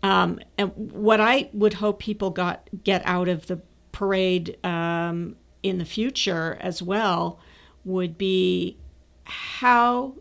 [0.04, 3.60] Um, and what I would hope people got get out of the
[3.90, 7.38] parade um, in the future as well
[7.84, 8.76] would be
[9.24, 10.14] how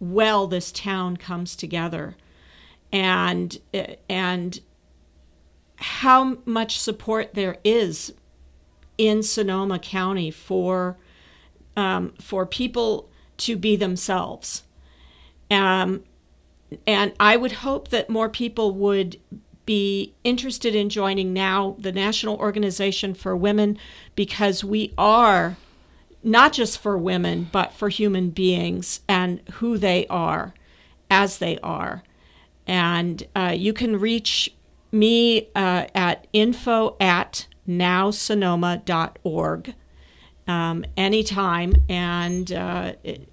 [0.00, 2.16] well this town comes together
[2.92, 3.58] and
[4.08, 4.60] and
[5.76, 8.12] how much support there is
[8.96, 10.96] in Sonoma County for
[11.76, 14.62] um, for people to be themselves.
[15.50, 16.04] Um,
[16.86, 19.20] and I would hope that more people would
[19.66, 23.78] be interested in joining NOW the National Organization for Women
[24.14, 25.56] because we are
[26.22, 30.54] not just for women, but for human beings and who they are
[31.10, 32.02] as they are.
[32.66, 34.54] And uh, you can reach
[34.90, 39.74] me uh, at info at nowsonoma.org
[40.46, 41.74] um, anytime.
[41.88, 43.28] And uh, it,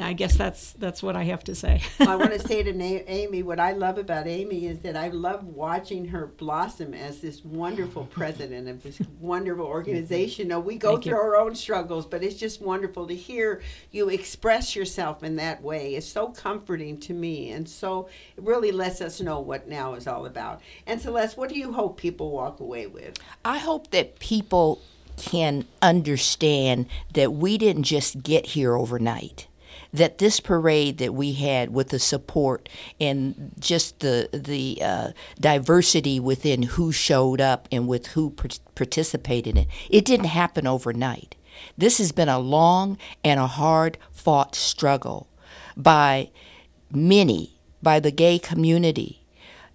[0.00, 1.82] I guess that's that's what I have to say.
[2.00, 5.08] I want to say to Na- Amy, what I love about Amy is that I
[5.08, 10.48] love watching her blossom as this wonderful president of this wonderful organization.
[10.48, 11.18] Now we go Thank through you.
[11.20, 15.94] our own struggles, but it's just wonderful to hear you express yourself in that way.
[15.94, 20.06] It's so comforting to me, and so it really lets us know what NOW is
[20.06, 20.62] all about.
[20.86, 23.18] And Celeste, what do you hope people walk away with?
[23.44, 24.80] I hope that people
[25.16, 29.46] can understand that we didn't just get here overnight
[29.92, 32.68] that this parade that we had with the support
[33.00, 39.56] and just the the uh, diversity within who showed up and with who par- participated
[39.56, 41.34] in it, it didn't happen overnight.
[41.76, 45.28] This has been a long and a hard fought struggle
[45.76, 46.30] by
[46.90, 49.20] many, by the gay community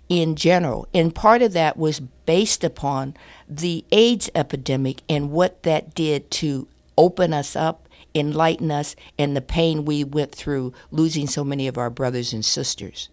[0.10, 0.88] in general.
[0.93, 3.15] And part of that was based upon
[3.47, 9.41] the AIDS epidemic and what that did to open us up, enlighten us, and the
[9.41, 13.10] pain we went through losing so many of our brothers and sisters.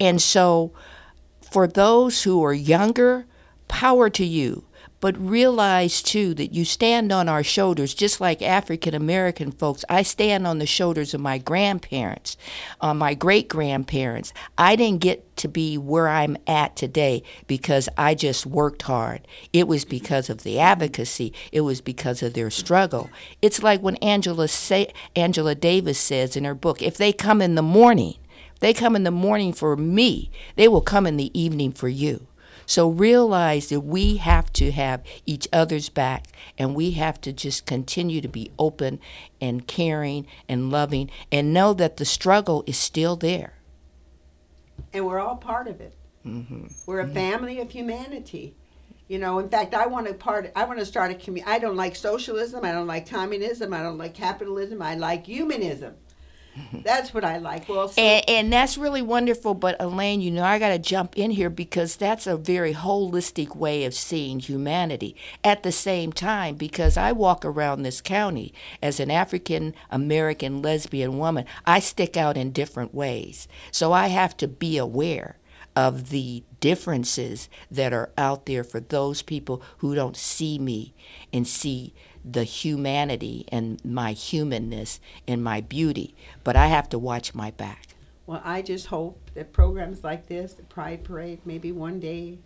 [0.00, 0.72] And so,
[1.42, 3.26] for those who are younger,
[3.68, 4.64] power to you.
[5.00, 9.84] But realize too that you stand on our shoulders, just like African American folks.
[9.88, 12.36] I stand on the shoulders of my grandparents,
[12.80, 14.32] uh, my great grandparents.
[14.56, 19.26] I didn't get to be where I'm at today because I just worked hard.
[19.52, 21.32] It was because of the advocacy.
[21.52, 23.10] It was because of their struggle.
[23.40, 24.48] It's like when Angela
[25.16, 28.14] Angela Davis says in her book, if they come in the morning,
[28.60, 32.27] they come in the morning for me, they will come in the evening for you.
[32.68, 36.26] So realize that we have to have each other's back
[36.58, 39.00] and we have to just continue to be open
[39.40, 43.54] and caring and loving and know that the struggle is still there.
[44.92, 45.94] and we're all part of it.
[46.26, 46.66] Mm-hmm.
[46.86, 48.54] We're a family of humanity.
[49.08, 50.52] You know, in fact, I want to part.
[50.54, 51.50] I want to start a community.
[51.50, 52.64] I don't like socialism.
[52.64, 53.72] I don't like communism.
[53.72, 54.82] I don't like capitalism.
[54.82, 55.94] I like humanism.
[56.72, 57.68] That's what I like.
[57.68, 59.54] Well, so, And, and that's really wonderful.
[59.54, 63.56] But Elaine, you know, I got to jump in here because that's a very holistic
[63.56, 65.16] way of seeing humanity.
[65.44, 71.18] At the same time, because I walk around this county as an African American lesbian
[71.18, 73.48] woman, I stick out in different ways.
[73.70, 75.36] So I have to be aware
[75.78, 80.92] of the differences that are out there for those people who don't see me
[81.32, 81.94] and see
[82.32, 86.14] the humanity and my humanness and my beauty.
[86.44, 87.88] But I have to watch my back.
[88.26, 92.38] well, I just hope that programs like this, the Pride Parade, maybe one day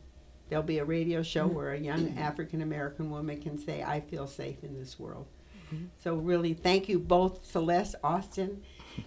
[0.49, 2.19] there'll be a radio show where a young mm-hmm.
[2.19, 5.27] African American woman can say, "I feel safe in this world."
[5.99, 8.63] So really, thank you both, Celeste Austin.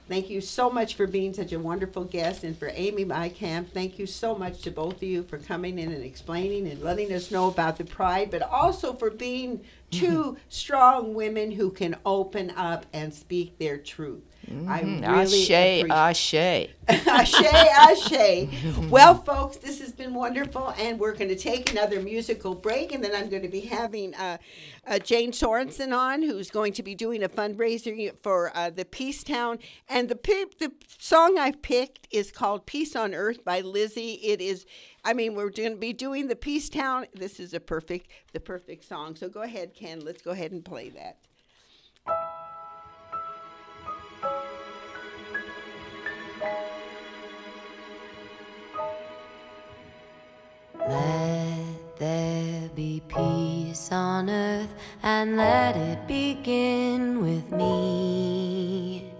[0.07, 3.69] Thank you so much for being such a wonderful guest, and for Amy Nykamp.
[3.69, 7.11] Thank you so much to both of you for coming in and explaining and letting
[7.11, 12.51] us know about the pride, but also for being two strong women who can open
[12.51, 14.23] up and speak their truth.
[14.67, 16.33] I really Ashe, appreciate ashe.
[16.87, 18.47] Ashe, ashe.
[18.91, 23.03] Well, folks, this has been wonderful, and we're going to take another musical break, and
[23.03, 24.37] then I'm going to be having uh,
[24.85, 29.23] uh, Jane Sorensen on, who's going to be doing a fundraiser for uh, the Peace
[29.23, 29.57] Town.
[29.89, 30.19] And the
[30.59, 34.19] the song I've picked is called "Peace on Earth" by Lizzie.
[34.23, 34.67] It is,
[35.03, 37.07] I mean, we're going to be doing the Peace Town.
[37.15, 39.15] This is a perfect, the perfect song.
[39.15, 40.01] So go ahead, Ken.
[40.01, 41.17] Let's go ahead and play that.
[50.87, 54.71] Let there be peace on earth
[55.01, 59.11] and let it begin with me.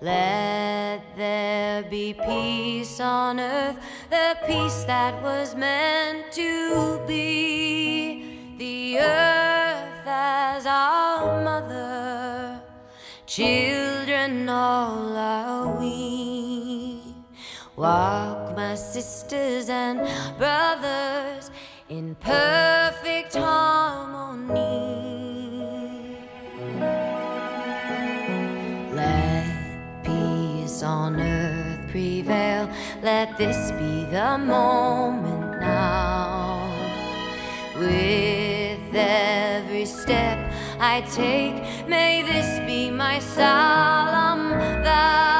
[0.00, 3.76] Let there be peace on earth,
[4.08, 8.56] the peace that was meant to be.
[8.56, 12.62] The earth as our mother,
[13.26, 16.19] children all are we.
[17.80, 20.00] Walk, my sisters and
[20.36, 21.50] brothers,
[21.88, 24.58] in perfect harmony.
[28.92, 32.68] Let peace on earth prevail.
[33.02, 36.68] Let this be the moment now.
[37.78, 44.50] With every step I take, may this be my solemn
[44.84, 45.39] vow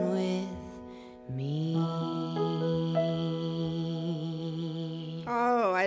[0.00, 0.48] with
[1.30, 1.74] me.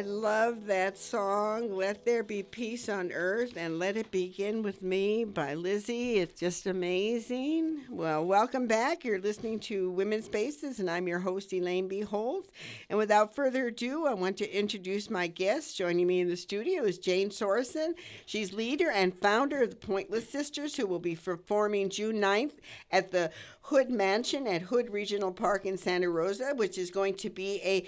[0.02, 4.82] I love that song, Let There Be Peace on Earth and Let It Begin with
[4.82, 6.18] Me by Lizzie.
[6.18, 7.82] It's just amazing.
[7.88, 9.06] Well, welcome back.
[9.06, 12.02] You're listening to Women's Spaces, and I'm your host, Elaine B.
[12.02, 15.78] And without further ado, I want to introduce my guest.
[15.78, 17.94] Joining me in the studio is Jane Sorensen.
[18.26, 22.54] She's leader and founder of the Poyntlyss Sistars, who will be performing June 9th
[22.90, 23.30] at the
[23.66, 27.86] Hood Mansion at Hood Regional Park in Santa Rosa, which is going to be a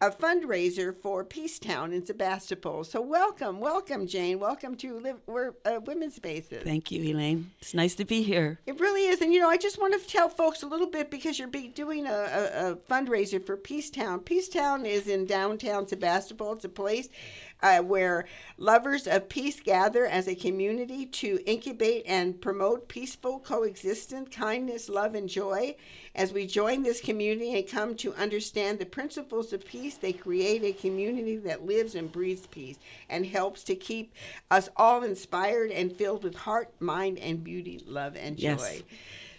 [0.00, 2.84] a fundraiser for Peacetown in Sebastopol.
[2.84, 4.38] So welcome, welcome, Jane.
[4.38, 6.62] Welcome to Live, we're, uh, Women's Spaces.
[6.64, 7.50] Thank you, Elaine.
[7.60, 8.58] It's nice to be here.
[8.66, 11.10] It really is, and you know, I just want to tell folks a little bit
[11.10, 14.22] because you're be doing a, a, a fundraiser for Peacetown.
[14.22, 16.52] Peacetown is in downtown Sebastopol.
[16.52, 17.08] It's a place
[17.62, 18.26] uh, where
[18.58, 25.14] lovers of peace gather as a community to incubate and promote peaceful coexistence, kindness, love,
[25.14, 25.76] and joy.
[26.14, 30.62] As we join this community and come to understand the principles of peace, they create
[30.64, 32.78] a community that lives and breathes peace
[33.08, 34.14] and helps to keep
[34.50, 38.48] us all inspired and filled with heart, mind, and beauty, love, and joy.
[38.48, 38.82] Yes.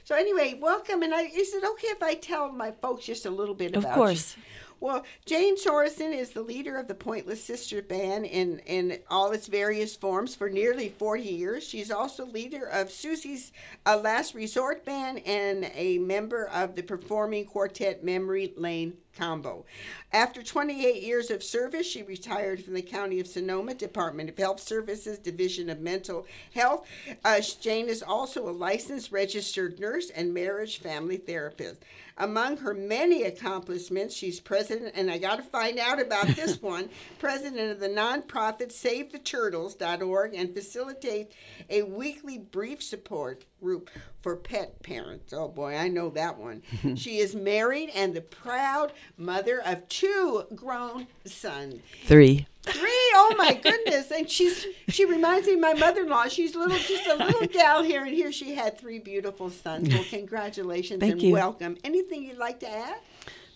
[0.03, 1.03] So anyway, welcome.
[1.03, 3.83] And I, is it okay if I tell my folks just a little bit Of
[3.83, 4.37] about course.
[4.37, 4.43] you?
[4.79, 9.47] Well, Jane Sorensen is the leader of the Poyntlyss Sistar Band in, in all its
[9.47, 11.67] various forms for nearly 40 years.
[11.67, 13.51] She's also leader of Susie's
[13.87, 19.65] uh, Last Resort Band and a member of the performing quartet Memory Lane Combo.
[20.11, 24.59] After 28 years of service, she retired from the County of Sonoma Department of Health
[24.59, 26.87] Services Division of Mental Health.
[27.25, 31.83] Uh, Jane is also a licensed registered nurse and marriage family therapist.
[32.19, 36.89] Among her many accomplishments, she's president, and I got to find out about this one,
[37.19, 41.35] president of the nonprofit SaveTheTurtles.org and facilitates
[41.69, 43.91] a weekly brief support group
[44.27, 45.31] for pet parents.
[45.31, 46.61] Oh boy, I know that one.
[46.97, 51.75] she is married and the proud mother of two grown sons.
[52.03, 52.45] Three.
[52.63, 52.81] Three,
[53.15, 54.11] oh my goodness!
[54.11, 56.27] And she's she reminds me of my mother-in-law.
[56.27, 59.87] She's little, just a little gal here, and here she had three beautiful sons.
[59.93, 61.31] Well, congratulations Thank and you.
[61.31, 61.77] welcome.
[61.85, 62.97] Anything you'd like to add?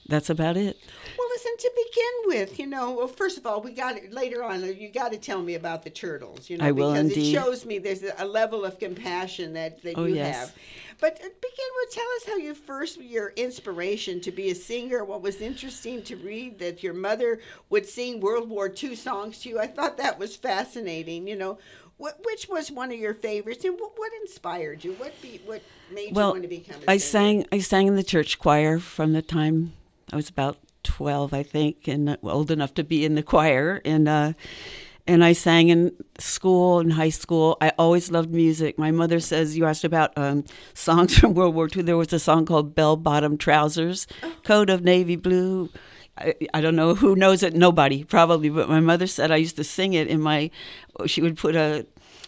[0.08, 0.78] That's about it.
[1.18, 1.52] Well, listen.
[1.62, 4.64] To begin with, you know, well, first of all, we got it later on.
[4.64, 6.50] You got to tell me about the turtles.
[6.50, 7.36] You know, I will because indeed.
[7.36, 10.40] it shows me there's a level of compassion that that Oh, you yes.
[10.40, 10.56] have.
[11.00, 15.06] But uh, begin with tell us how you first your inspiration to be a singer.
[15.06, 17.40] What was interesting to read that your mother
[17.70, 19.60] would sing World War II songs to you.
[19.60, 21.28] I thought that was fascinating.
[21.28, 21.58] You know.
[21.98, 24.94] What, which was one of your favorites, and what, what inspired you?
[24.94, 25.62] What be, what
[25.94, 27.44] made you want to become a I singer?
[27.44, 27.46] sang.
[27.52, 29.74] I sang in the church choir from the time
[30.12, 33.82] I was about twelve, I think, and old enough to be in the choir.
[33.86, 34.34] And uh,
[35.08, 37.58] and I sang in school and high school.
[37.62, 38.78] I always loved music.
[38.78, 41.84] My mother says you asked about um, songs from World War II.
[41.84, 44.08] There was a song called "Bell Bottom Trousers,"
[44.44, 45.70] coat of navy blue.
[46.18, 47.54] I, I don't know who knows it.
[47.54, 50.52] Nobody probably, but my mother said I used to sing it in my.
[51.06, 51.86] She would put a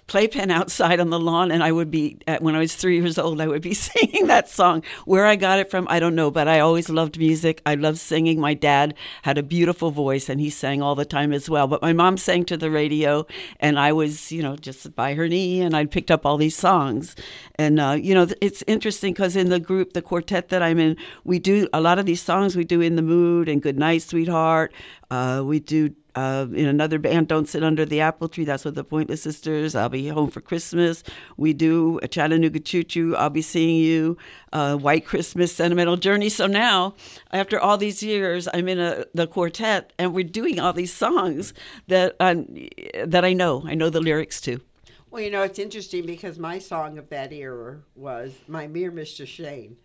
[0.08, 3.39] playpen outside on the lawn and I would be when I was 3 years old
[3.41, 4.84] I would be singing that song.
[5.06, 7.62] Where I got it from I don't know but I always loved music.
[7.66, 8.39] I loved singing.
[8.39, 11.68] My dad had a beautiful voice and he sang all the time as well.
[11.68, 13.26] But my mom sang to the radio
[13.60, 16.58] and I was you know just by her knee and I picked up all these
[16.58, 17.16] songs.
[17.56, 20.97] And uh, you know it's interesting because in the group the quartet that I'm in
[21.24, 24.01] we do a lot of these songs we do in the mood and good night
[24.01, 24.74] sweetheart.
[25.10, 28.45] Uh, we do uh, in another band, Don't Sit Under the Apple Tree.
[28.45, 29.76] That's with the Poyntlyss Sistars.
[29.76, 31.03] I'll be home for Christmas.
[31.38, 33.16] We do a Chattanooga Choo Choo.
[33.16, 34.18] I'll be seeing you.
[34.51, 36.30] Uh, White Christmas, Sentimental Journey.
[36.30, 36.93] So now,
[37.32, 41.53] after all these years, I'm in a, the quartet, and we're doing all these songs
[41.88, 42.45] that um,
[43.05, 43.64] that I know.
[43.66, 44.61] I know the lyrics too.
[45.09, 49.18] Well, you know, it's interesting because my song of that era was Bei Mir Bist
[49.18, 49.76] Du Schön.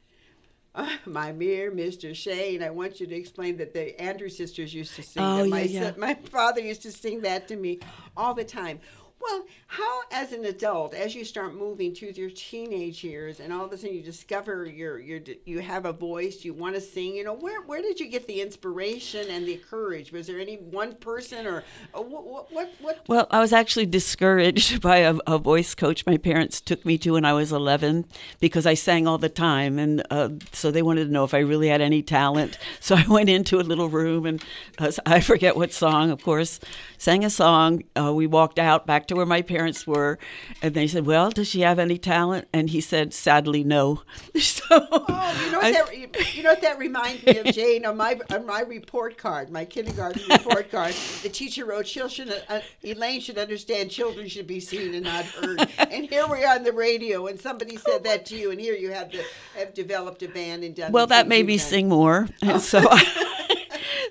[1.07, 2.63] Bei Mir Bist Du Schön.
[2.63, 5.49] I want you to explain that the Andrews sisters used to sing Oh, that.
[5.49, 5.93] My, yeah, yeah.
[5.97, 7.81] my father used to sing that to me
[8.17, 8.79] all the time.
[9.21, 13.65] Well, how, as an adult, as you start moving to your teenage years, and all
[13.65, 17.15] of a sudden you discover your your you have a voice, you want to sing.
[17.17, 20.13] You know, where where did you get the inspiration and the courage?
[20.13, 23.05] Was there any one person or what what what?
[23.09, 27.13] Well, I was actually discouraged by a, a voice coach my parents took me to
[27.13, 28.05] when I was 11
[28.41, 29.79] because I sang all the time.
[29.79, 32.59] And uh, so they wanted to know if I really had any talent.
[32.81, 34.43] So I went into a little room and
[34.79, 36.59] uh, I forget what song, of course,
[36.97, 37.83] sang a song.
[37.99, 40.19] Uh, we walked out back to where my parents were,
[40.63, 44.03] and they said, "Well, does she have any talent?" And he said, "Sadly, no."
[44.41, 47.85] So, Oh, you know what that you know what that reminds me of, Jane?
[47.87, 52.43] On my on my report card, my kindergarten report card, the teacher wrote, "Children, should,
[52.49, 56.55] uh, Elaine should understand children should be seen and not heard." and here we are
[56.57, 59.25] on the radio, and somebody said that to you, and here you have the,
[59.57, 60.93] have developed a band and done.
[60.93, 61.67] well, that made me done.
[61.67, 62.81] sing more, and so,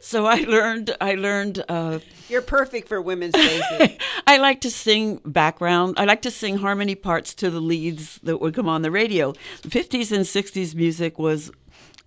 [0.01, 0.95] so I learned.
[1.01, 1.63] I learned.
[1.67, 3.97] Uh, You're perfect for women's spaces.
[4.27, 5.95] I like to sing background.
[5.97, 9.33] I like to sing harmony parts to the leads that would come on the radio.
[9.61, 11.51] The 50s and 60s music was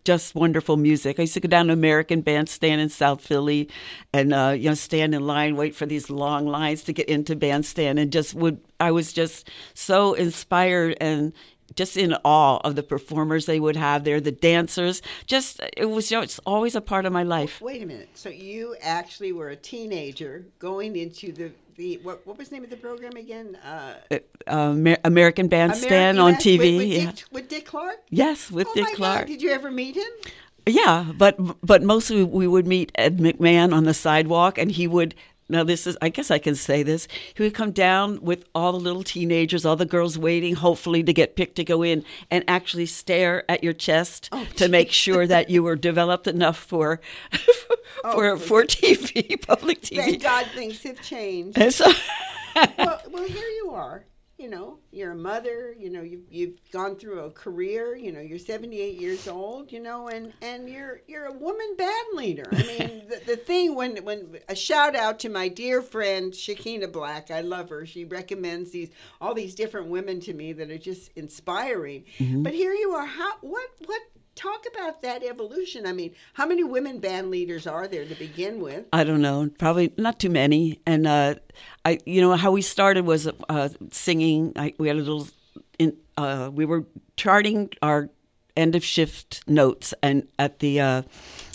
[0.04, 1.18] just wonderful music.
[1.18, 3.68] I used to go down to American Bandstand in South Philly
[4.12, 7.36] and uh, you know stand in line, wait for these long lines to get into
[7.36, 8.60] bandstand, and just would.
[8.78, 11.32] I was just so inspired and
[11.76, 15.02] just in awe of the performers they would have there, the dancers.
[15.26, 17.60] Just it was you know, it's always a part of my life.
[17.60, 18.08] Wait a minute.
[18.14, 22.64] So you actually were a teenager going into the the what, what was the name
[22.64, 23.56] of the program again?
[23.64, 24.18] Uh, Uh,
[24.72, 26.58] Amer- American Bandstand American on TV.
[26.58, 27.10] with, with, yeah.
[27.12, 27.96] Dick, with Dick Clark.
[28.10, 29.20] Yes, with oh Dick Clark.
[29.20, 29.26] God!
[29.28, 30.12] Did you ever meet him?
[30.66, 35.14] Yeah, but but mostly we would meet Ed McMahon on the sidewalk, and he would.
[35.50, 37.08] Now this is, I guess I can say this.
[37.34, 41.12] He would come down with all the little teenagers, all the girls waiting, hopefully to
[41.12, 45.26] get picked to go in, and actually stare at your chest Oh, to make sure
[45.26, 47.00] that you were developed enough for
[48.04, 49.98] oh, for for TV, public TV.
[49.98, 51.58] Oh, Thank God things have changed.
[51.58, 51.90] And so,
[52.54, 54.04] well, well, here you are.
[54.40, 55.74] You know, you're a mother.
[55.78, 57.94] You know, you've you've gone through a career.
[57.94, 59.70] You know, you're 78 years old.
[59.70, 62.48] You know, and and you're you're a woman band leader.
[62.50, 66.90] I mean, the, the thing when when a shout out to my dear friend Shakina
[66.90, 67.30] Black.
[67.30, 67.84] I love her.
[67.84, 68.88] She recommends these
[69.20, 72.04] all these different women to me that are just inspiring.
[72.18, 73.04] But here you are.
[73.04, 74.00] How what what
[74.40, 75.86] talk about that evolution?
[75.86, 78.86] I mean, how many women band leaders are there to begin with?
[78.92, 80.80] I don't know, probably not too many.
[80.86, 81.34] And uh,
[81.84, 84.52] I, you know, how we started was uh, singing.
[84.56, 85.28] I, we had a little,
[85.78, 86.84] in, uh, we were
[87.16, 88.10] charting our
[88.56, 91.02] end of shift notes, and at the uh,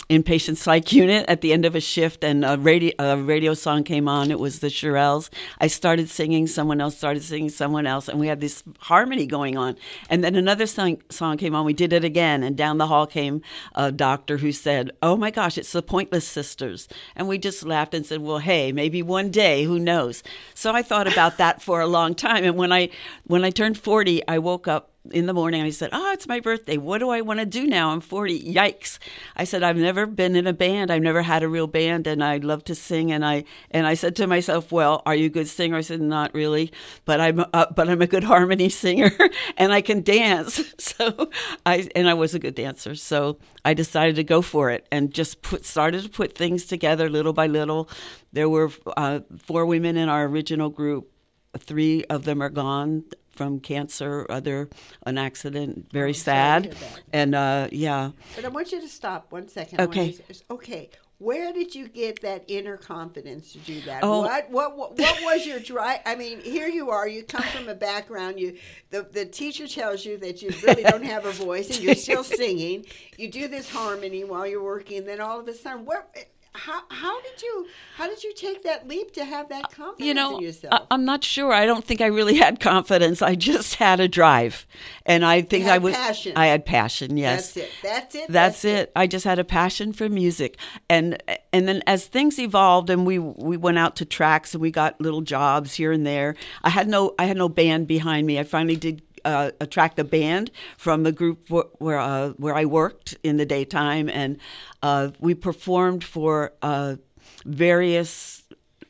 [0.08, 3.84] inpatient psych unit at the end of a shift, and a radio a radio song
[3.84, 4.30] came on.
[4.30, 5.30] It was the Shirelles.
[5.60, 6.46] I started singing.
[6.46, 7.50] Someone else started singing.
[7.50, 9.76] Someone else, and we had this harmony going on.
[10.08, 11.64] And then another song song came on.
[11.64, 13.42] We did it again, and down the hall came
[13.74, 17.94] a doctor who said, "Oh my gosh, it's the Pointless Sisters." And we just laughed
[17.94, 20.22] and said, "Well, hey, maybe one day, who knows?"
[20.54, 22.44] So I thought about that for a long time.
[22.44, 22.90] And when I
[23.24, 26.40] when I turned forty, I woke up in the morning I said, Oh, it's my
[26.40, 26.76] birthday.
[26.76, 27.90] What do I want to do now?
[27.90, 28.52] I'm 40.
[28.52, 28.98] Yikes.
[29.36, 30.90] I said, I've never been in a band.
[30.90, 33.12] I've never had a real band and I love to sing.
[33.12, 35.76] And I, and I said to myself, well, are you a good singer?
[35.76, 36.72] I said, not really,
[37.04, 39.10] but I'm, uh, but I'm a good harmony singer
[39.56, 40.62] and I can dance.
[40.96, 41.30] So
[41.66, 42.94] I, and I was a good dancer.
[42.94, 47.10] So I decided to go for it and just put, started to put things together
[47.10, 47.90] little by little.
[48.32, 51.10] There were uh, four women in our original group.
[51.58, 53.04] Three of them are gone
[53.36, 54.68] from cancer, other
[55.04, 55.88] an accident.
[55.92, 56.64] Very sad.
[56.64, 57.00] hear that.
[57.12, 59.80] And uh, yeah, But I want you to stop one second.
[59.80, 60.16] Okay.
[60.28, 60.90] you okay.
[61.18, 64.04] Where did you get that inner confidence to do that?
[64.04, 64.20] Oh.
[64.20, 66.00] What, what what what was your drive?
[66.04, 67.08] I mean, here you are.
[67.08, 68.38] You come from a background.
[68.38, 68.58] You
[68.90, 72.22] the the teacher tells you that you really don't have a voice, and you're still
[72.42, 72.84] singing.
[73.16, 74.98] You do this harmony while you're working.
[74.98, 76.14] And then all of a sudden, what?
[76.56, 80.04] How, how did you how did you take that leap to have that confidence Uh,
[80.04, 80.86] you know, in I, yourself?
[80.90, 81.52] I'm not sure.
[81.52, 83.22] I don't think I really had confidence.
[83.22, 84.66] I just had a drive,
[85.04, 85.94] and I think I was.
[85.94, 86.32] passion.
[86.36, 87.16] I had passion.
[87.16, 87.70] Yes, That's it.
[87.82, 88.26] That's it.
[88.28, 88.92] That's it.
[88.96, 93.18] I just had a passion for music, and and then as things evolved, and we
[93.18, 96.34] we went out to tracks, and we got little jobs here and there.
[96.62, 98.38] I had no I had no band behind me.
[98.38, 102.64] I finally did uh, attract a band from the group where where, uh, where I
[102.64, 104.38] worked in the daytime, and
[104.82, 106.96] uh, we performed for uh,
[107.44, 108.42] various.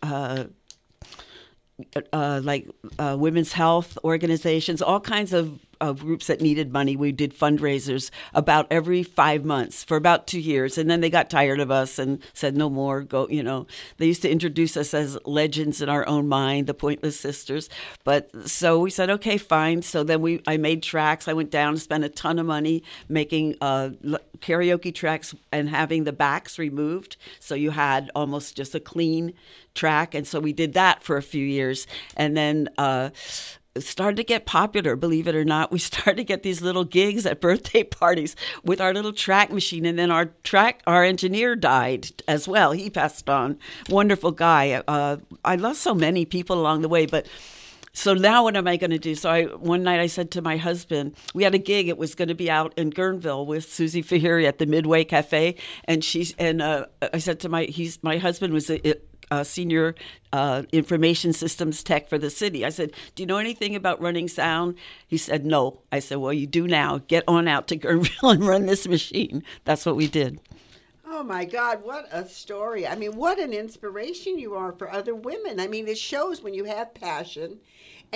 [0.03, 0.45] Uh,
[2.11, 2.67] uh, like
[2.99, 6.97] women's health organizations, all kinds of, of groups that needed money.
[6.97, 11.31] We did fundraisers about every five months for about two years, and then they got
[11.31, 13.03] tired of us and said no more.
[13.03, 13.67] Go, you know.
[13.99, 17.69] They used to introduce us as legends in our own mind, the Poyntlyss Sistars.
[18.05, 19.83] But so we said, okay, fine.
[19.83, 21.29] So then we, I made tracks.
[21.29, 23.91] I went down and spent a ton of money making uh,
[24.39, 29.33] karaoke tracks and having the backs removed, so you had almost just a clean
[29.75, 30.15] track.
[30.15, 32.69] And so we did that for a few years, and then.
[32.79, 33.11] Uh,
[33.81, 35.73] started to get popular, believe it or not.
[35.73, 39.85] We started to get these little gigs at birthday parties with our little track machine,
[39.87, 42.73] and then our track, our engineer died as well.
[42.73, 43.59] He passed on.
[43.89, 44.83] Wonderful guy.
[44.87, 47.27] Uh, I lost so many people along the way, but
[47.97, 49.15] so now what am I going to do?
[49.15, 51.89] So I one night I said to my husband, we had a gig.
[51.89, 55.55] It was going to be out in Guerneville with Susie Fahiri at the Midway Cafe,
[55.85, 58.97] and she's and uh, I said to my he's my husband was a,
[59.31, 59.95] uh, senior
[60.33, 62.65] uh, information systems tech for the city.
[62.65, 66.33] I said, "Do you know anything about running sound?" He said, "No." I said, "Well,
[66.33, 66.99] you do now.
[67.07, 70.41] Get on out to Guerneville and run this machine." That's what we did.
[71.09, 72.87] Oh my God, what a story.
[72.87, 75.61] I mean, what an inspiration you are for other women.
[75.61, 77.61] I mean, it shows when you have passion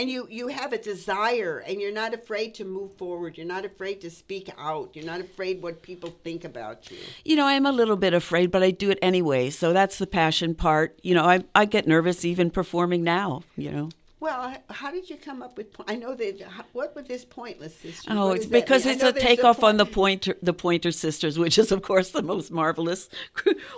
[0.01, 3.37] and you, you have a desire and you're not afraid to move forward.
[3.37, 4.97] You're not afraid to speak out.
[4.97, 6.97] You're not afraid what people think about you.
[7.23, 9.51] You know, I'm a little bit afraid, but I do it anyway.
[9.51, 10.99] So that's the passion part.
[11.03, 13.91] You know, I, I get nervous even performing now, you know.
[14.21, 15.69] Well, how did you come up with?
[15.89, 16.43] I know that.
[16.73, 18.11] What was this pointless sister?
[18.13, 21.81] Oh, it's because it's a takeoff on the Pointer, the Pointer Sisters, which is of
[21.81, 23.09] course the most marvelous,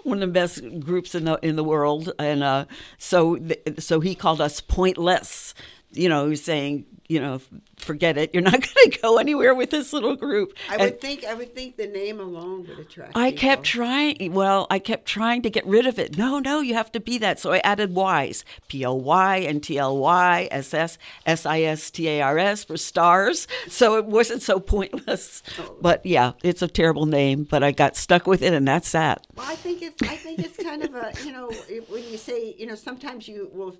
[0.02, 2.64] one of the best groups in the in the world, and uh,
[2.98, 5.54] so th- so he called us pointless.
[5.92, 7.40] You know, was saying, you know,
[7.76, 10.54] forget it, you're not going to go anywhere with this little group.
[10.70, 11.24] I And- would think.
[11.24, 13.14] I would think the name alone would attract.
[13.14, 13.40] I people.
[13.40, 14.32] kept trying.
[14.32, 16.16] Well, I kept trying to get rid of it.
[16.16, 17.38] No, no, you have to be that.
[17.40, 21.60] So I added Y's: P O Y and T L Y S S S I
[21.62, 23.46] S T A R S for stars.
[23.68, 25.42] So it wasn't so pointless.
[25.58, 25.76] Oh.
[25.80, 27.44] But yeah, it's a terrible name.
[27.44, 29.26] But I got stuck with it, and that's that.
[29.36, 30.00] Well, I think it's.
[30.02, 31.12] I think it's kind of a.
[31.26, 31.50] You know,
[31.88, 33.76] when you say, you know, sometimes you will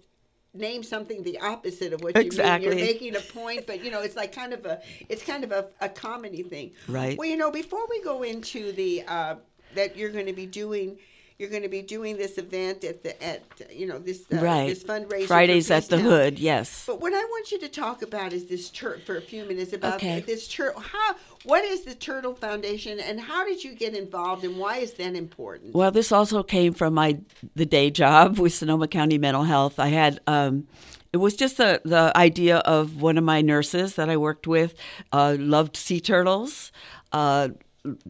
[0.54, 2.68] name something the opposite of what you Exactly.
[2.68, 2.78] mean.
[2.78, 4.80] You're making a point, but you know, it's like kind of a.
[5.08, 6.72] It's kind of a, a comedy thing.
[6.88, 7.16] Right.
[7.16, 9.36] Well, you know, before we go into the uh,
[9.74, 10.98] that you're going to be doing.
[11.38, 14.66] You're going to be doing this event at the at you know this uh, right.
[14.68, 16.02] this fundraiser Fridays at the Now.
[16.02, 16.38] Hood.
[16.38, 16.84] Yes.
[16.86, 19.72] But what I want you to talk about is this church for a few minutes
[19.72, 20.20] about Okay.
[20.20, 20.74] this church.
[20.76, 24.92] How what is the Turtle Foundation and how did you get involved and why is
[24.94, 25.74] that important?
[25.74, 27.18] Well, this also came from my
[27.54, 29.78] the day job with Sonoma County Mental Health.
[29.78, 30.66] I had um,
[31.12, 34.74] it was just the the idea of one of my nurses that I worked with
[35.12, 36.72] uh, loved sea turtles.
[37.12, 37.48] Uh,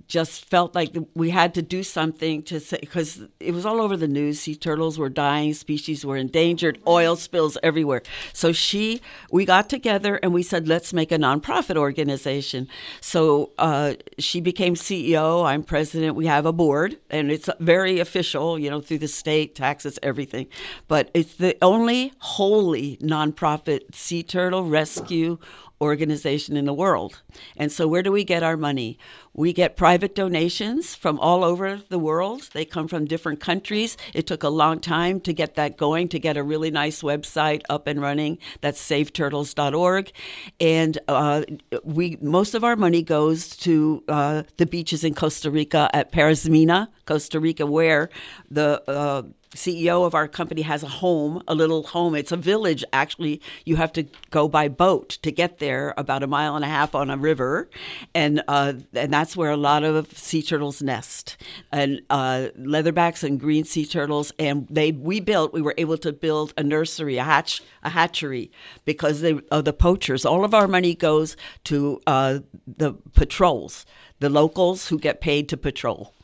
[0.06, 3.96] just felt like we had to do something to say because it was all over
[3.96, 4.40] the news.
[4.40, 8.02] Sea turtles were dying, species were endangered, oil spills everywhere.
[8.34, 9.00] So she,
[9.30, 12.68] we got together and we said, let's make a nonprofit organization.
[13.00, 15.46] So uh, she became CEO.
[15.46, 16.16] I'm president.
[16.16, 20.48] We have a board, and it's very official, you know, through the state, taxes, everything.
[20.86, 25.38] But it's the only wholly nonprofit sea turtle rescue
[25.82, 27.20] organization in the world.
[27.56, 28.98] And so, where do we get our money?
[29.34, 32.50] We get private donations from all over the world.
[32.52, 33.96] They come from different countries.
[34.14, 37.62] It took a long time to get that going, to get a really nice website
[37.68, 38.38] up and running.
[38.60, 40.12] That's saveturtles.org.
[40.60, 41.42] And uh,
[41.82, 46.88] we most of our money goes to uh, the beaches in Costa Rica at Parismina,
[47.06, 48.08] Costa Rica, where
[48.50, 49.22] the uh,
[49.55, 52.14] CEO of our company has a home, a little home.
[52.14, 53.40] It's a village, actually.
[53.64, 56.94] You have to go by boat to get there, about a mile and a half
[56.94, 57.68] on a river,
[58.14, 61.36] and uh, and that's where a lot of sea turtles nest,
[61.70, 64.32] and uh, leatherbacks and green sea turtles.
[64.38, 68.50] And they we built, we were able to build a nursery, a hatch, a hatchery,
[68.84, 70.24] because they, of the poachers.
[70.24, 73.84] All of our money goes to uh, the patrols,
[74.18, 76.14] the locals who get paid to patrol.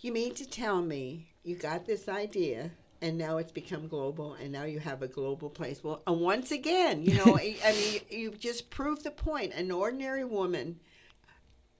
[0.00, 2.70] You mean to tell me you got this idea
[3.00, 5.84] and now it's become global and now you have a global place.
[5.84, 9.52] Well, and once again, you know, I mean, you just proved the point.
[9.52, 10.80] An ordinary woman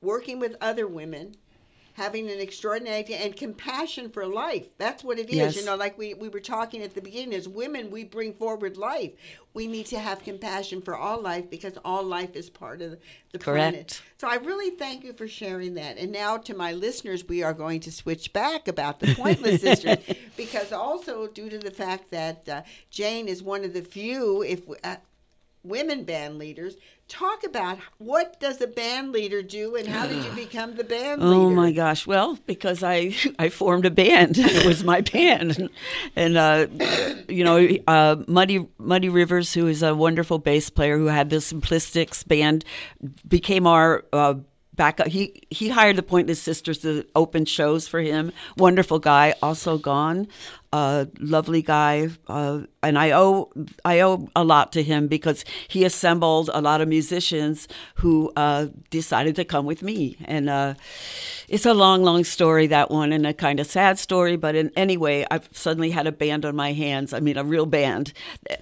[0.01, 1.35] working with other women
[1.95, 4.67] having an extraordinary idea and compassion for life.
[4.79, 5.37] That's what it is.
[5.37, 5.57] Yes.
[5.57, 8.77] You know, like we, we were talking at the beginning, as women, we bring forward
[8.77, 9.13] life.
[9.55, 12.99] We need to have compassion for all life because all life is part of
[13.33, 13.75] the planet.
[13.75, 14.03] Correct.
[14.19, 15.97] So I really thank you for sharing that.
[15.97, 19.99] And now to my listeners, we are going to switch back about the Pointless Sisters
[20.37, 24.63] because also due to the fact that uh, Jane is one of the few, if
[24.83, 24.97] uh,
[25.63, 26.77] women band leaders,
[27.09, 31.23] talk about what does a band leader do and how did you become the band
[31.23, 31.35] leader?
[31.35, 32.07] Oh my gosh!
[32.07, 34.39] Well, because I I formed a band.
[34.39, 35.69] It was my band,
[36.17, 36.67] and, uh,
[37.29, 41.37] you know, uh, Muddy Muddy Rivers, who is a wonderful bass player who had the
[41.37, 42.65] Simplistics band,
[43.27, 44.05] became our.
[44.13, 44.35] Uh,
[44.77, 45.07] Backup.
[45.07, 48.33] He he hired the Poyntlyss Sistars to open shows for him.
[48.57, 50.27] Wonderful guy, also gone.
[50.75, 53.49] Uh, lovely guy, uh, and I owe
[53.85, 57.69] I owe a lot to him because he assembled a lot of musicians
[58.03, 60.75] who uh, decided to come with me, and uh,
[61.49, 64.35] it's a long, long story that one, and a kind of sad story.
[64.35, 67.13] But in anyway, I've suddenly had a band on my hands.
[67.13, 68.13] I mean, a real band,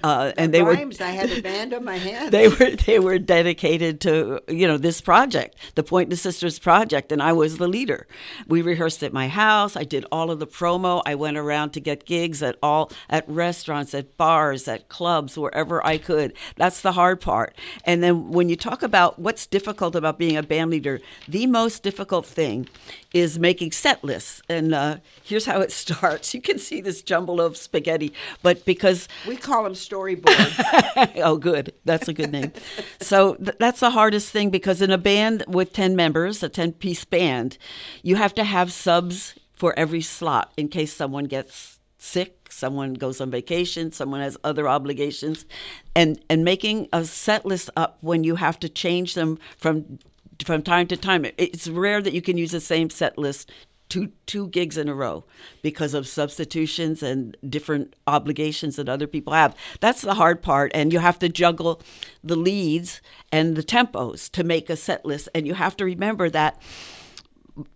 [0.04, 2.30] uh, and they were Rhymes, I had a band on my hands.
[2.30, 7.22] they were they were dedicated to you know this project, the Poyntlyss Sistars project, and
[7.22, 8.06] I was the leader.
[8.46, 9.76] We rehearsed at my house.
[9.76, 11.00] I did all of the promo.
[11.06, 15.38] I went around to get at gigs, at all, at restaurants, at bars, at clubs,
[15.38, 16.32] wherever I could.
[16.56, 17.54] That's the hard part.
[17.84, 21.82] And then when you talk about what's difficult about being a band leader, the most
[21.82, 22.68] difficult thing
[23.12, 24.42] is making set lists.
[24.48, 26.34] And uh, here's how it starts.
[26.34, 31.12] You can see this jumble of spaghetti, but because We call them storyboards.
[31.22, 31.72] oh, good.
[31.84, 32.52] That's a good name.
[33.00, 36.72] so th- that's the hardest thing because in a band with 10 members, a 10
[36.72, 37.58] piece band,
[38.02, 43.20] you have to have subs for every slot in case someone gets sick, someone goes
[43.20, 45.46] on vacation, someone has other obligations.
[45.94, 49.98] And, and making a set list up when you have to change them from,
[50.44, 51.24] from time to time.
[51.38, 53.50] It's rare that you can use the same set list
[53.88, 55.22] two two gigs in a row
[55.60, 59.54] because of substitutions and different obligations that other people have.
[59.80, 61.82] That's the hard part, and you have to juggle
[62.24, 65.28] the leads and the tempos to make a set list.
[65.34, 66.60] And you have to remember that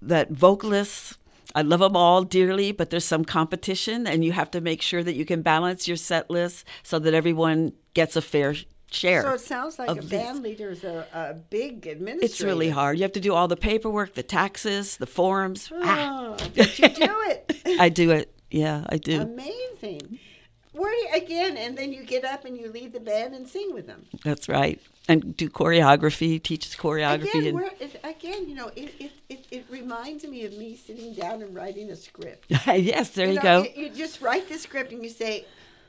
[0.00, 1.18] that vocalists.
[1.56, 5.02] I love them all dearly, but there's some competition, and you have to make sure
[5.02, 8.54] that you can balance your set list so that everyone gets a fair
[8.90, 9.22] share.
[9.22, 10.10] so it sounds like a these.
[10.10, 12.24] band leader is a, a big administrator.
[12.24, 12.98] It's really hard.
[12.98, 15.72] You have to do all the paperwork, the taxes, the forms.
[15.82, 17.62] Ah, Oh, but you do it.
[17.80, 18.32] I do it.
[18.50, 19.22] Yeah, I do.
[19.22, 20.18] Amazing.
[20.72, 23.48] Where do you, again, and then you get up and you lead the band and
[23.48, 24.04] sing with them.
[24.24, 24.78] That's right.
[25.08, 27.48] And do choreography, teaches choreography.
[27.48, 31.42] Again, and, again, you know, it, it, it, it reminds me of me sitting down
[31.42, 32.46] and writing a script.
[32.66, 33.62] yes, there you, know, go.
[33.62, 35.44] You, you just write the script and you say,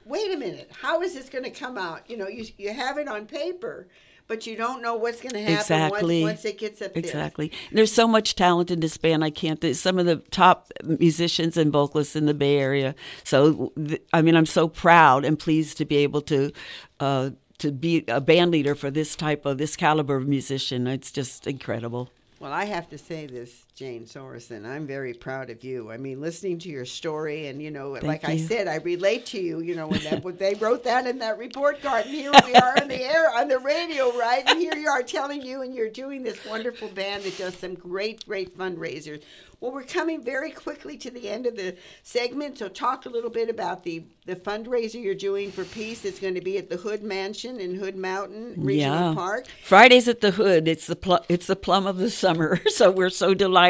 [0.06, 3.00] "Wait a minute, how is this going to come out?" You know, you you have
[3.00, 3.88] it on paper,
[4.28, 6.22] but you don't know what's going to happen Exactly.
[6.22, 7.04] once, once it gets up there.
[7.04, 7.52] Exactly.
[7.72, 9.24] There's so much talent in this band.
[9.24, 9.64] I can't.
[9.76, 12.94] Some of the top musicians and vocalists in the Bay Area.
[13.24, 13.74] So,
[14.14, 16.52] I mean, I'm so proud and pleased to be able to.
[17.00, 21.12] Uh, to be a band leader for this type of this caliber of musician, it's
[21.12, 22.10] just incredible.
[22.40, 24.66] Well, I have to say this, Jane Sorensen.
[24.66, 25.92] I'm very proud of you.
[25.92, 29.40] I mean, listening to your story, and you know, like I said, I relate to
[29.40, 29.60] you.
[29.60, 32.56] You know, when that when they wrote that in that report card, and here we
[32.56, 34.42] are on the air on the radio, right?
[34.48, 37.76] And here you are telling you, and you're doing this wonderful band that does some
[37.76, 39.22] great, great fundraisers.
[39.60, 43.32] Well, we're coming very quickly to the end of the segment, so talk a little
[43.32, 46.04] bit about the the fundraiser you're doing for peace.
[46.04, 49.14] It's going to be at the Hood Mansion in Hood Mountain Regional yeah.
[49.16, 49.48] Park.
[49.64, 50.68] Fridays at the Hood.
[50.68, 52.60] It's the pl- it's the plum of the summer.
[52.78, 53.67] So we're so delighted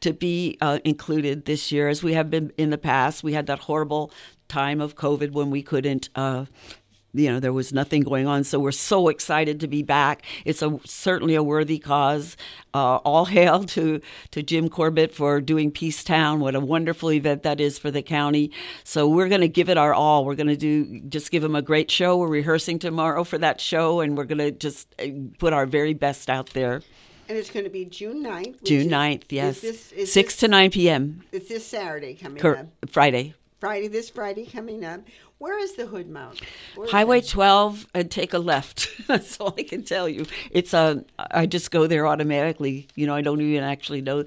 [0.00, 3.22] to be uh, included this year, as we have been in the past.
[3.22, 4.12] We had that horrible
[4.48, 6.08] time of COVID when we couldn't.
[6.14, 6.46] Uh,
[7.14, 10.24] you know, there was nothing going on, so we're so excited to be back.
[10.44, 12.36] It's a certainly a worthy cause.
[12.72, 16.40] Uh, all hail to to Jim Corbett for doing Peace Town.
[16.40, 18.50] What a wonderful event that is for the county.
[18.84, 20.24] So we're going to give it our all.
[20.24, 22.16] We're going to do just give him a great show.
[22.16, 25.06] We're rehearsing tomorrow for that show, and we're going to just uh,
[25.38, 26.80] put our very best out there.
[27.28, 28.60] And it's going to be June 9th.
[28.60, 31.22] which June is- 9th, yes, Is this, is six this, to nine p.m.
[31.32, 32.66] It's this Saturday coming Cor- up.
[32.90, 33.34] Friday.
[33.60, 35.00] Friday, this Friday coming up.
[35.38, 36.40] Where is the Hood Mount?
[36.74, 38.88] Where Highway 12 and take a left.
[39.08, 40.26] That's all I can tell you.
[40.50, 41.04] It's a.
[41.18, 42.86] I just go there automatically.
[42.96, 44.24] You know, I don't even actually know.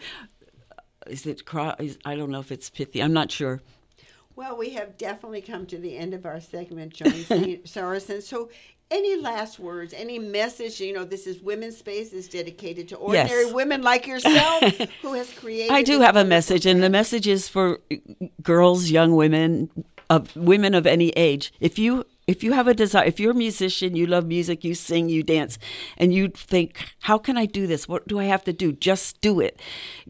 [1.07, 1.41] Is it?
[1.53, 3.01] I don't know if it's pithy.
[3.01, 3.61] I'm not sure.
[4.35, 7.11] Well, we have definitely come to the end of our segment, Joan
[7.65, 8.21] Sorensen.
[8.21, 8.49] So,
[8.91, 9.93] any last words?
[9.93, 10.79] Any message?
[10.79, 13.29] You know, this is Women's Space is dedicated to Yes.
[13.31, 14.63] ordinary women like yourself
[15.01, 15.71] who has created.
[15.71, 17.79] I do have a message, and the message is for
[18.41, 19.69] girls, young women,
[20.09, 21.51] of women of any age.
[21.59, 24.73] If you if you have a desire, if you're a musician, you love music, you
[24.73, 25.59] sing, you dance,
[25.95, 27.87] and you think, how can I do this?
[27.87, 28.71] What do I have to do?
[28.71, 29.59] Just do it.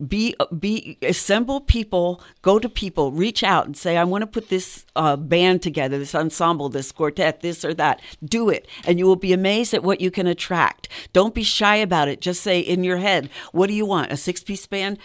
[0.07, 4.47] Be be assemble people, go to people, reach out and say, I want to put
[4.47, 8.01] this uh, band together, this ensemble, this quartet, this or that.
[8.23, 10.87] Do it, and you will be amazed at what you can attract.
[11.11, 12.21] Don't be shy about it.
[12.21, 14.11] Just say in your head, what do you want?
[14.11, 14.99] A six piece band?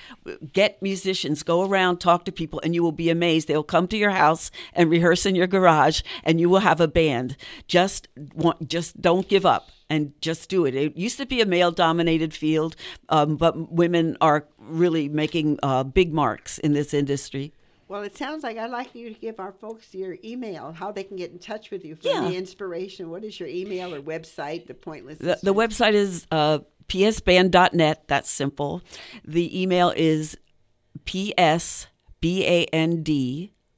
[0.53, 3.49] Get musicians, go around, talk to people, and you will be amazed.
[3.49, 6.87] They'll come to your house and rehearse in your garage, and you will have a
[6.87, 7.00] band.
[7.67, 10.75] Just want, just don't give up and just do it.
[10.75, 12.77] It used to be a male dominated field,
[13.09, 17.53] um, but women are really making uh, big marks in this industry.
[17.89, 21.03] Well, it sounds like I'd like you to give our folks your email, how they
[21.03, 22.21] can get in touch with you for Yeah.
[22.21, 23.11] the inspiration.
[23.11, 24.69] What is your email or website?
[24.69, 25.19] The Pointless.
[25.19, 28.05] The, the website is uh, psband.net.
[28.07, 28.83] That's simple.
[29.25, 30.37] The email is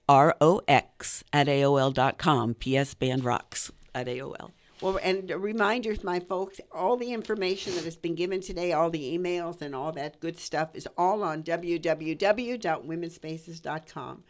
[0.09, 2.55] psbandrox at aol.com.
[2.55, 4.51] psbandrocks at aol.
[4.83, 8.91] Well, and a reminder my folks, all the information that has been given today, all
[8.91, 14.25] the emails and all that good stuff is all on www.womenspaces.com.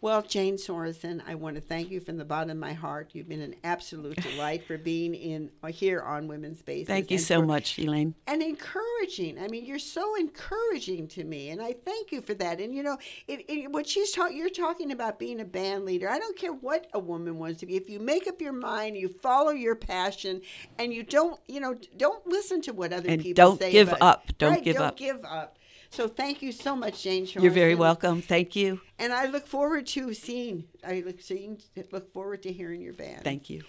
[0.00, 3.10] Well, Jane Sorensen, I want to thank you from the bottom of my heart.
[3.14, 6.86] You've been an absolute delight for being in uh, here on Women's Spaces.
[6.86, 8.14] Thank you so for- much, Elaine.
[8.28, 9.40] and encouraging.
[9.40, 12.60] I mean, you're so encouraging to me, and I thank you for that.
[12.60, 12.96] And you know,
[13.26, 16.08] it, it, what she's talking, you're talking about being a band leader.
[16.08, 17.74] I don't care what a woman wants to be.
[17.74, 20.42] If you make up your mind, you follow your passion,
[20.78, 23.72] and you don't, you know, don't listen to what other And people don't say.
[23.72, 24.26] give up.
[24.38, 24.96] Don't Right, give don't up.
[24.96, 25.57] give up.
[25.90, 27.26] So thank you so much, Jane.
[27.38, 28.22] You're very welcome.
[28.22, 28.80] Thank you.
[28.98, 30.64] And I look forward to seeing.
[30.86, 31.60] I look seeing.
[31.90, 33.24] Look forward to hearing your band.
[33.24, 33.62] Thank you.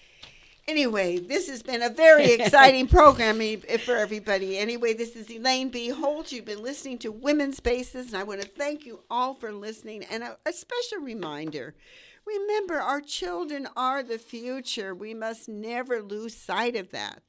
[0.68, 3.40] Anyway, this has been a very exciting program
[3.80, 4.58] for everybody.
[4.58, 5.90] Anyway, this is Elaine B.
[5.90, 6.32] Holtz.
[6.32, 10.04] You've been listening to Women's Spaces, and I want to thank you all for listening.
[10.12, 11.74] And a, a special reminder
[12.30, 14.94] remember, our children are the future.
[14.94, 17.22] We must never lose sight of that.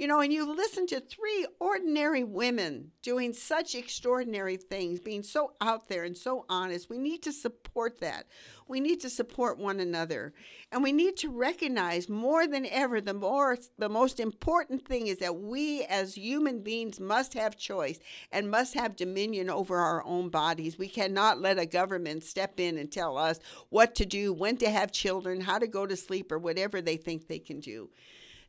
[0.00, 5.52] You know, and you've listened to three ordinary women doing such extraordinary things, being so
[5.60, 6.88] out there and so honest.
[6.88, 8.24] We need to support that.
[8.66, 10.32] We need to support one another.
[10.72, 15.18] And we need to recognize more than ever the more the most important thing is
[15.18, 17.98] that we as human beings must have choice
[18.32, 20.78] and must have dominion over our own bodies.
[20.78, 23.38] We cannot let a government step in and tell us
[23.68, 26.96] what to do, when to have children, how to go to sleep or whatever they
[26.96, 27.90] think they can do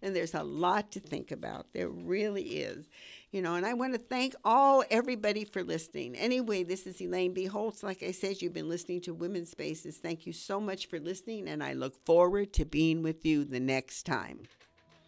[0.01, 1.67] and there's a lot to think about.
[1.73, 2.87] There really is.
[3.31, 6.17] You know, and I want to thank all everybody for listening.
[6.17, 7.45] Anyway, this is Elaine B.
[7.45, 7.81] Holtz.
[7.81, 9.97] Like I said, you've been listening to Women's Spaces.
[9.97, 13.61] Thank you so much for listening, and I look forward to being with you the
[13.61, 14.41] next time.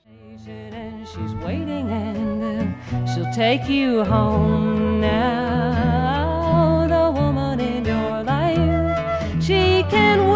[0.06, 6.88] And she's waiting, and she'll take you home now.
[6.88, 10.28] The woman in your life, she can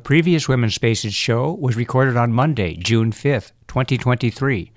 [0.00, 4.72] The previous Women's Spaces show was recorded on Monday, June 5th, 2023.